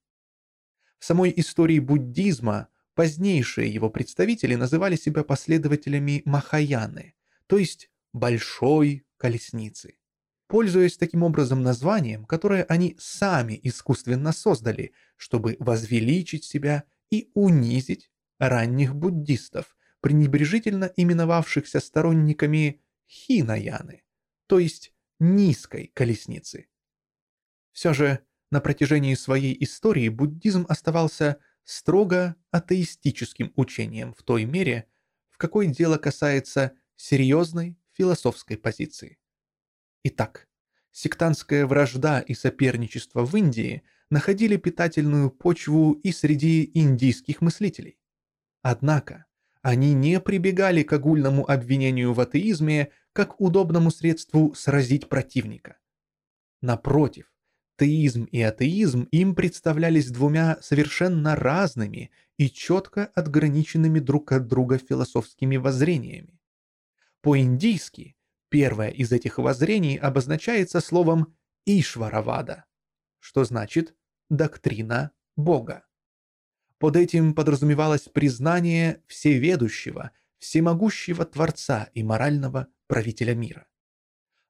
В 0.98 1.06
самой 1.06 1.32
истории 1.34 1.78
буддизма 1.78 2.68
позднейшие 2.94 3.72
его 3.72 3.88
представители 3.88 4.56
называли 4.56 4.96
себя 4.96 5.24
последователями 5.24 6.20
Махаяны, 6.26 7.14
то 7.46 7.56
есть 7.56 7.90
«большой 8.12 9.06
колесницы». 9.16 9.94
Пользуясь 10.48 10.98
таким 10.98 11.22
образом 11.22 11.62
названием, 11.62 12.26
которое 12.26 12.64
они 12.64 12.94
сами 12.98 13.58
искусственно 13.62 14.32
создали, 14.32 14.92
чтобы 15.16 15.56
возвеличить 15.60 16.44
себя 16.44 16.84
и 17.08 17.30
унизить 17.32 18.10
ранних 18.40 18.96
буддистов, 18.96 19.76
пренебрежительно 20.00 20.90
именовавшихся 20.96 21.78
сторонниками 21.78 22.82
хинаяны, 23.08 24.02
то 24.46 24.58
есть 24.58 24.92
низкой 25.20 25.92
колесницы. 25.94 26.68
Все 27.72 27.92
же 27.92 28.20
на 28.50 28.60
протяжении 28.60 29.14
своей 29.14 29.56
истории 29.62 30.08
буддизм 30.08 30.66
оставался 30.68 31.38
строго 31.64 32.34
атеистическим 32.50 33.52
учением 33.54 34.14
в 34.14 34.22
той 34.22 34.44
мере, 34.44 34.86
в 35.28 35.38
какой 35.38 35.68
дело 35.68 35.98
касается 35.98 36.72
серьезной 36.96 37.78
философской 37.92 38.56
позиции. 38.56 39.18
Итак, 40.02 40.48
сектантская 40.90 41.66
вражда 41.66 42.20
и 42.20 42.34
соперничество 42.34 43.24
в 43.24 43.36
Индии 43.36 43.82
находили 44.08 44.56
питательную 44.56 45.30
почву 45.30 45.92
и 45.92 46.10
среди 46.10 46.70
индийских 46.74 47.42
мыслителей. 47.42 47.99
Однако 48.62 49.26
они 49.62 49.94
не 49.94 50.20
прибегали 50.20 50.82
к 50.82 50.92
огульному 50.92 51.48
обвинению 51.50 52.12
в 52.12 52.20
атеизме 52.20 52.90
как 53.12 53.40
удобному 53.40 53.90
средству 53.90 54.54
сразить 54.54 55.08
противника. 55.08 55.78
Напротив, 56.62 57.32
теизм 57.78 58.24
и 58.24 58.40
атеизм 58.40 59.04
им 59.10 59.34
представлялись 59.34 60.10
двумя 60.10 60.58
совершенно 60.60 61.36
разными 61.36 62.10
и 62.36 62.50
четко 62.50 63.06
отграниченными 63.14 63.98
друг 63.98 64.32
от 64.32 64.46
друга 64.46 64.78
философскими 64.78 65.56
воззрениями. 65.56 66.40
По-индийски 67.22 68.16
первое 68.48 68.88
из 68.88 69.12
этих 69.12 69.38
воззрений 69.38 69.96
обозначается 69.96 70.80
словом 70.80 71.34
«ишваравада», 71.66 72.64
что 73.18 73.44
значит 73.44 73.94
«доктрина 74.28 75.12
Бога». 75.36 75.84
Под 76.80 76.96
этим 76.96 77.34
подразумевалось 77.34 78.08
признание 78.08 79.02
всеведущего, 79.06 80.12
всемогущего 80.38 81.26
Творца 81.26 81.90
и 81.92 82.02
морального 82.02 82.68
правителя 82.86 83.34
мира. 83.34 83.66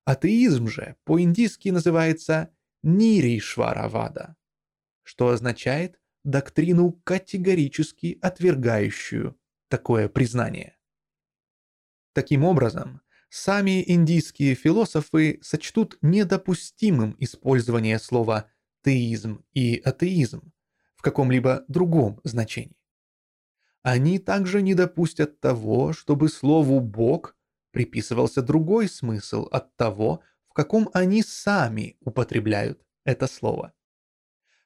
Атеизм 0.04 0.68
же 0.68 0.94
по-индийски 1.04 1.70
называется 1.70 2.54
Ниришваравада, 2.84 4.36
что 5.02 5.30
означает 5.30 5.98
доктрину 6.22 6.92
категорически 7.02 8.16
отвергающую 8.22 9.36
такое 9.66 10.08
признание. 10.08 10.76
Таким 12.12 12.44
образом, 12.44 13.00
сами 13.28 13.82
индийские 13.90 14.54
философы 14.54 15.40
сочтут 15.42 15.98
недопустимым 16.00 17.16
использование 17.18 17.98
слова 17.98 18.48
«теизм» 18.84 19.44
и 19.52 19.78
«атеизм» 19.84 20.52
в 21.00 21.02
каком-либо 21.02 21.64
другом 21.66 22.20
значении. 22.24 22.76
Они 23.80 24.18
также 24.18 24.60
не 24.60 24.74
допустят 24.74 25.40
того, 25.40 25.94
чтобы 25.94 26.28
слову 26.28 26.80
«бог» 26.80 27.34
приписывался 27.70 28.42
другой 28.42 28.86
смысл 28.86 29.46
от 29.50 29.74
того, 29.76 30.20
в 30.50 30.52
каком 30.52 30.90
они 30.92 31.22
сами 31.22 31.96
употребляют 32.00 32.84
это 33.06 33.26
слово. 33.28 33.72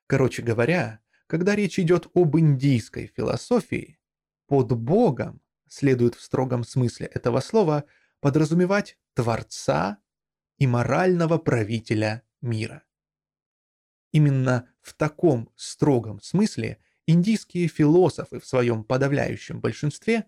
Короче 0.09 0.43
говоря, 0.43 0.99
когда 1.29 1.55
речь 1.55 1.79
идет 1.79 2.09
об 2.15 2.37
индийской 2.37 3.07
философии, 3.07 4.01
под 4.49 4.73
Богом 4.73 5.41
следует 5.69 6.17
в 6.17 6.21
строгом 6.21 6.65
смысле 6.65 7.07
этого 7.07 7.39
слова 7.39 7.85
подразумевать 8.19 8.99
Творца 9.15 9.99
и 10.59 10.67
морального 10.67 11.39
правителя 11.39 12.25
мира. 12.41 12.83
Именно 14.11 14.74
в 14.85 14.93
таком 14.93 15.51
строгом 15.57 16.21
смысле 16.21 16.79
индийские 17.07 17.69
философы 17.69 18.39
в 18.39 18.47
своем 18.47 18.85
подавляющем 18.85 19.61
большинстве 19.61 20.27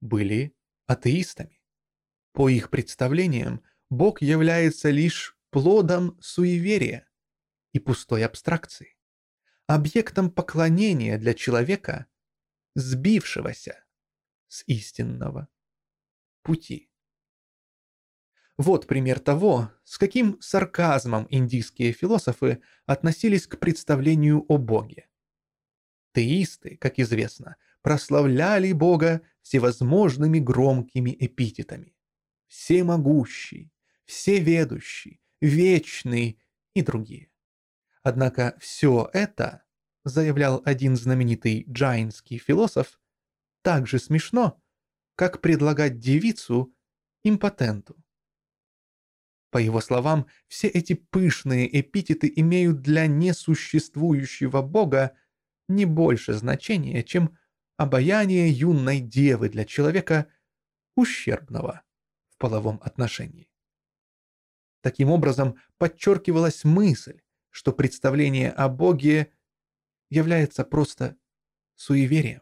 были 0.00 0.56
атеистами. 0.86 1.62
По 2.32 2.48
их 2.48 2.68
представлениям, 2.68 3.62
Бог 3.90 4.20
является 4.20 4.90
лишь 4.90 5.38
плодом 5.50 6.18
суеверия 6.20 7.08
и 7.72 7.78
пустой 7.78 8.24
абстракции, 8.24 8.98
объектом 9.66 10.30
поклонения 10.30 11.16
для 11.16 11.32
человека, 11.32 12.06
сбившегося 12.74 13.84
с 14.48 14.64
истинного 14.66 15.48
пути. 16.42 16.91
Вот 18.62 18.86
пример 18.86 19.18
того, 19.18 19.72
с 19.82 19.98
каким 19.98 20.40
сарказмом 20.40 21.26
индийские 21.30 21.90
философы 21.90 22.62
относились 22.86 23.48
к 23.48 23.58
представлению 23.58 24.44
о 24.46 24.56
Боге. 24.56 25.08
Теисты, 26.14 26.76
как 26.76 27.00
известно, 27.00 27.56
прославляли 27.82 28.70
Бога 28.70 29.22
всевозможными 29.40 30.38
громкими 30.38 31.10
эпитетами. 31.18 31.96
Всемогущий, 32.46 33.72
всеведущий, 34.04 35.20
вечный 35.40 36.38
и 36.74 36.82
другие. 36.82 37.32
Однако 38.04 38.56
все 38.60 39.10
это, 39.12 39.64
заявлял 40.04 40.62
один 40.64 40.96
знаменитый 40.96 41.64
джайнский 41.68 42.38
философ, 42.38 43.00
так 43.62 43.88
же 43.88 43.98
смешно, 43.98 44.62
как 45.16 45.40
предлагать 45.40 45.98
девицу 45.98 46.72
импотенту. 47.24 47.96
По 49.52 49.58
его 49.58 49.82
словам, 49.82 50.26
все 50.48 50.66
эти 50.66 50.94
пышные 50.94 51.68
эпитеты 51.80 52.32
имеют 52.36 52.80
для 52.80 53.06
несуществующего 53.06 54.62
бога 54.62 55.14
не 55.68 55.84
больше 55.84 56.32
значения, 56.32 57.02
чем 57.02 57.36
обаяние 57.76 58.48
юной 58.50 59.00
девы 59.00 59.50
для 59.50 59.66
человека 59.66 60.26
ущербного 60.96 61.82
в 62.30 62.38
половом 62.38 62.80
отношении. 62.82 63.50
Таким 64.80 65.10
образом, 65.10 65.56
подчеркивалась 65.76 66.64
мысль, 66.64 67.20
что 67.50 67.72
представление 67.72 68.50
о 68.52 68.70
Боге 68.70 69.34
является 70.08 70.64
просто 70.64 71.18
суеверием. 71.74 72.40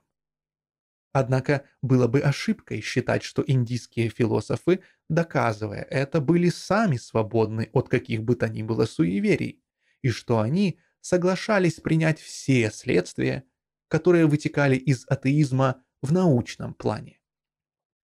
Однако 1.13 1.65
было 1.83 2.07
бы 2.07 2.21
ошибкой 2.21 2.81
считать, 2.81 3.23
что 3.23 3.43
индийские 3.47 4.09
философы 4.09 4.81
доказывая 5.11 5.83
это, 5.91 6.21
были 6.21 6.49
сами 6.49 6.97
свободны 6.97 7.69
от 7.73 7.89
каких 7.89 8.23
бы 8.23 8.37
то 8.37 8.49
ни 8.49 8.63
было 8.63 8.87
суеверий, 8.87 9.63
и 10.03 10.09
что 10.09 10.39
они 10.39 10.79
соглашались 11.01 11.75
принять 11.75 12.21
все 12.21 12.71
следствия, 12.71 13.45
которые 13.89 14.27
вытекали 14.27 14.77
из 14.77 15.05
атеизма 15.09 15.83
в 16.01 16.13
научном 16.13 16.75
плане. 16.75 17.21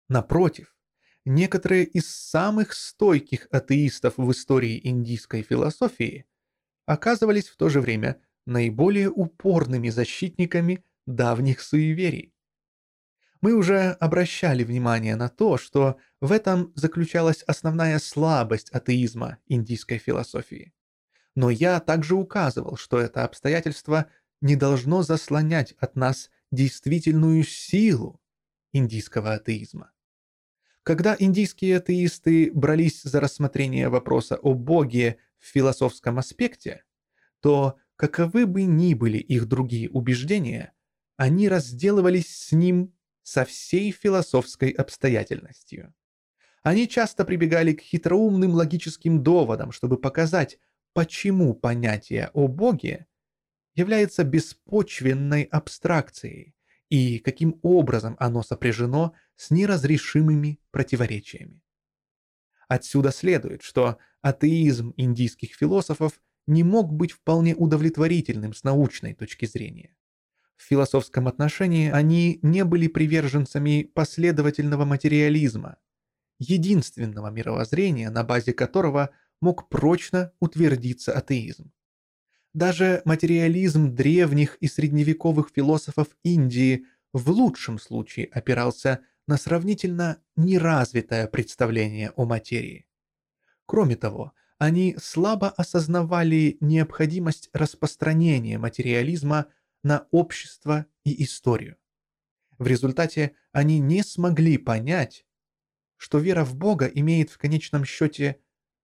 Напротив, 0.09 0.77
некоторые 1.25 1.85
из 1.85 2.13
самых 2.13 2.73
стойких 2.75 3.47
атеистов 3.53 4.15
в 4.17 4.31
истории 4.33 4.81
индийской 4.83 5.43
философии 5.43 6.27
оказывались 6.87 7.49
в 7.49 7.57
то 7.57 7.69
же 7.69 7.81
время 7.81 8.21
наиболее 8.47 9.09
упорными 9.09 9.91
защитниками 9.91 10.85
давних 11.07 11.61
суеверий. 11.61 12.35
Мы 13.41 13.55
уже 13.55 13.93
обращали 13.93 14.65
внимание 14.65 15.17
на 15.17 15.29
то, 15.29 15.57
что 15.57 15.97
в 16.21 16.31
этом 16.31 16.73
заключалась 16.75 17.43
основная 17.43 17.99
слабость 17.99 18.71
атеизма 18.71 19.39
индийской 19.47 19.99
философии. 19.99 20.75
Но 21.35 21.49
я 21.49 21.81
также 21.81 22.17
указывал, 22.17 22.77
что 22.77 22.99
это 22.99 23.25
обстоятельство 23.25 24.07
не 24.43 24.57
должно 24.57 25.03
заслонять 25.03 25.73
от 25.79 25.97
нас 25.97 26.31
действительную 26.51 27.45
силу 27.45 28.21
индийского 28.73 29.35
атеизма. 29.35 29.93
Когда 30.83 31.17
индийские 31.19 31.79
атеисты 31.79 32.51
брались 32.53 33.03
за 33.03 33.21
рассмотрение 33.21 33.89
вопроса 33.89 34.37
о 34.37 34.55
Боге 34.55 35.19
в 35.39 35.47
философском 35.47 36.19
аспекте, 36.19 36.85
то 37.41 37.79
каковы 37.97 38.47
бы 38.47 38.65
ни 38.65 38.95
были 38.95 39.19
их 39.19 39.47
другие 39.47 39.89
убеждения, 39.89 40.73
они 41.17 41.49
разделывались 41.49 42.35
с 42.35 42.53
ним 42.53 42.95
со 43.23 43.45
всей 43.45 43.91
философской 43.93 44.71
обстоятельностью. 44.71 45.95
Они 46.63 46.89
часто 46.89 47.25
прибегали 47.25 47.73
к 47.73 47.81
хитроумным 47.81 48.53
логическим 48.53 49.23
доводам, 49.23 49.73
чтобы 49.73 49.99
показать, 49.99 50.59
почему 50.93 51.55
понятие 51.55 52.31
о 52.35 52.49
Боге 52.49 53.07
является 53.75 54.25
беспочвенной 54.25 55.45
абстракцией 55.45 56.55
и 56.89 57.19
каким 57.19 57.59
образом 57.63 58.17
оно 58.19 58.43
сопряжено 58.43 59.15
с 59.37 59.51
неразрешимыми 59.51 60.61
противоречиями. 60.71 61.63
Отсюда 62.69 63.11
следует, 63.11 63.63
что 63.63 63.99
атеизм 64.21 64.93
индийских 64.97 65.55
философов 65.55 66.21
не 66.47 66.63
мог 66.63 66.93
быть 66.93 67.13
вполне 67.13 67.55
удовлетворительным 67.55 68.53
с 68.53 68.65
научной 68.65 69.15
точки 69.15 69.47
зрения. 69.47 69.97
В 70.61 70.63
философском 70.69 71.27
отношении 71.27 71.91
они 71.91 72.39
не 72.43 72.65
были 72.65 72.87
приверженцами 72.87 73.91
последовательного 73.95 74.85
материализма, 74.85 75.79
единственного 76.39 77.31
мировоззрения, 77.31 78.11
на 78.11 78.25
базе 78.25 78.53
которого 78.53 79.09
мог 79.41 79.71
прочно 79.71 80.33
утвердиться 80.39 81.15
атеизм. 81.15 81.73
Даже 82.53 83.01
материализм 83.07 83.95
древних 83.95 84.57
и 84.57 84.69
средневековых 84.69 85.51
философов 85.51 86.09
Индии 86.25 86.85
в 87.15 87.31
лучшем 87.31 87.79
случае 87.79 88.27
опирался 88.27 89.01
на 89.27 89.39
сравнительно 89.39 90.19
неразвитое 90.37 91.27
представление 91.27 92.13
о 92.17 92.27
материи. 92.27 92.87
Кроме 93.65 93.97
того, 93.97 94.35
они 94.59 94.95
слабо 95.01 95.49
осознавали 95.49 96.59
необходимость 96.61 97.49
распространения 97.55 98.59
материализма 98.59 99.47
на 99.83 100.07
общество 100.11 100.87
и 101.05 101.23
историю. 101.25 101.77
В 102.59 102.67
результате 102.67 103.37
они 103.53 103.79
не 103.79 104.03
смогли 104.03 104.59
понять, 104.59 105.27
что 105.97 106.19
вера 106.19 106.45
в 106.45 106.57
Бога 106.57 106.87
имеет 106.87 107.31
в 107.31 107.39
конечном 107.39 107.85
счете 107.85 108.41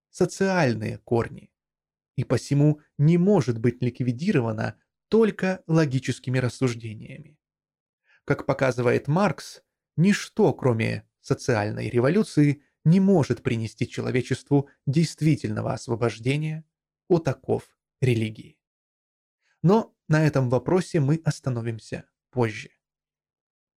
социальные 0.09 0.97
корни 0.99 1.51
и 2.15 2.23
посему 2.23 2.81
не 2.97 3.17
может 3.17 3.59
быть 3.59 3.81
ликвидирована 3.81 4.79
только 5.07 5.63
логическими 5.67 6.39
рассуждениями. 6.39 7.37
Как 8.25 8.45
показывает 8.45 9.07
Маркс, 9.07 9.61
ничто, 9.95 10.53
кроме 10.53 11.07
социальной 11.21 11.89
революции, 11.89 12.63
не 12.83 12.99
может 12.99 13.43
принести 13.43 13.87
человечеству 13.87 14.69
действительного 14.85 15.73
освобождения 15.73 16.65
от 17.07 17.27
оков 17.27 17.77
религии. 18.01 18.57
Но 19.61 19.96
на 20.07 20.25
этом 20.25 20.49
вопросе 20.49 20.99
мы 20.99 21.21
остановимся 21.23 22.05
позже. 22.31 22.69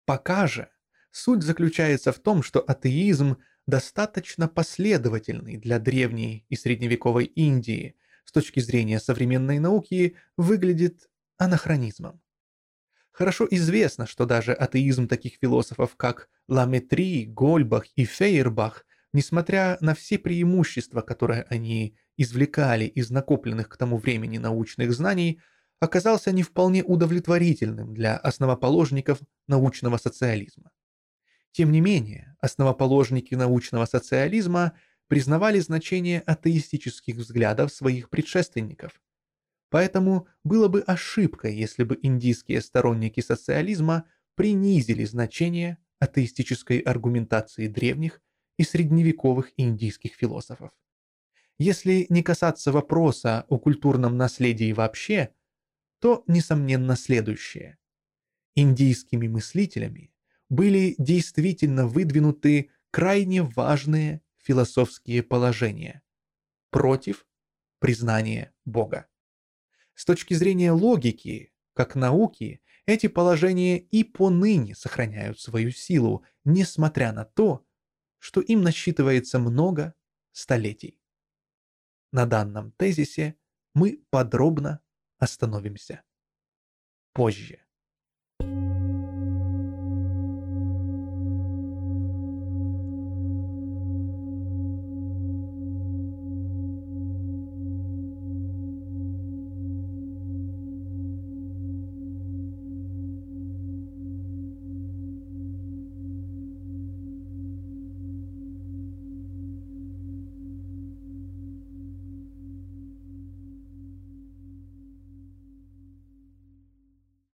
Пока 0.04 0.46
же 0.46 0.70
суть 1.10 1.42
заключается 1.42 2.12
в 2.12 2.18
том, 2.18 2.42
что 2.42 2.60
атеизм 2.60 3.36
достаточно 3.66 4.48
последовательный 4.48 5.56
для 5.56 5.78
древней 5.78 6.44
и 6.48 6.56
средневековой 6.56 7.24
Индии 7.24 7.96
с 8.24 8.32
точки 8.32 8.60
зрения 8.60 9.00
современной 9.00 9.58
науки 9.58 10.16
выглядит 10.36 11.08
анахронизмом. 11.36 12.20
Хорошо 13.10 13.46
известно, 13.50 14.06
что 14.06 14.24
даже 14.24 14.52
атеизм 14.52 15.08
таких 15.08 15.34
философов, 15.40 15.96
как 15.96 16.28
Ламетри, 16.48 17.26
Гольбах 17.26 17.86
и 17.96 18.04
Фейербах, 18.04 18.86
несмотря 19.12 19.76
на 19.80 19.94
все 19.94 20.18
преимущества, 20.18 21.00
которые 21.00 21.42
они 21.42 21.96
извлекали 22.16 22.84
из 22.84 23.10
накопленных 23.10 23.68
к 23.68 23.76
тому 23.76 23.98
времени 23.98 24.38
научных 24.38 24.92
знаний, 24.92 25.40
оказался 25.80 26.30
не 26.30 26.42
вполне 26.42 26.84
удовлетворительным 26.84 27.94
для 27.94 28.16
основоположников 28.16 29.20
научного 29.48 29.96
социализма. 29.96 30.70
Тем 31.52 31.72
не 31.72 31.80
менее, 31.80 32.36
основоположники 32.40 33.34
научного 33.34 33.86
социализма 33.86 34.74
признавали 35.08 35.58
значение 35.58 36.20
атеистических 36.20 37.16
взглядов 37.16 37.72
своих 37.72 38.10
предшественников. 38.10 39.00
Поэтому 39.70 40.28
было 40.44 40.68
бы 40.68 40.82
ошибкой, 40.82 41.56
если 41.56 41.82
бы 41.82 41.98
индийские 42.02 42.60
сторонники 42.60 43.20
социализма 43.20 44.04
принизили 44.36 45.04
значение 45.04 45.78
атеистической 45.98 46.78
аргументации 46.78 47.66
древних 47.66 48.20
и 48.58 48.64
средневековых 48.64 49.52
индийских 49.56 50.14
философов. 50.14 50.70
Если 51.58 52.06
не 52.08 52.22
касаться 52.22 52.72
вопроса 52.72 53.44
о 53.48 53.58
культурном 53.58 54.16
наследии 54.16 54.72
вообще, 54.72 55.30
то, 56.00 56.24
несомненно, 56.26 56.96
следующее. 56.96 57.78
Индийскими 58.54 59.28
мыслителями 59.28 60.12
были 60.48 60.96
действительно 60.98 61.86
выдвинуты 61.86 62.70
крайне 62.90 63.42
важные 63.42 64.22
философские 64.38 65.22
положения 65.22 66.02
против 66.70 67.26
признания 67.78 68.52
Бога. 68.64 69.06
С 69.94 70.04
точки 70.04 70.34
зрения 70.34 70.72
логики, 70.72 71.52
как 71.74 71.94
науки, 71.94 72.60
эти 72.86 73.06
положения 73.06 73.78
и 73.78 74.02
поныне 74.02 74.74
сохраняют 74.74 75.38
свою 75.38 75.70
силу, 75.70 76.24
несмотря 76.44 77.12
на 77.12 77.24
то, 77.24 77.64
что 78.18 78.40
им 78.40 78.62
насчитывается 78.62 79.38
много 79.38 79.94
столетий. 80.32 81.00
На 82.12 82.26
данном 82.26 82.72
тезисе 82.72 83.36
мы 83.74 84.02
подробно 84.10 84.80
остановимся 85.20 86.02
позже. 87.12 87.62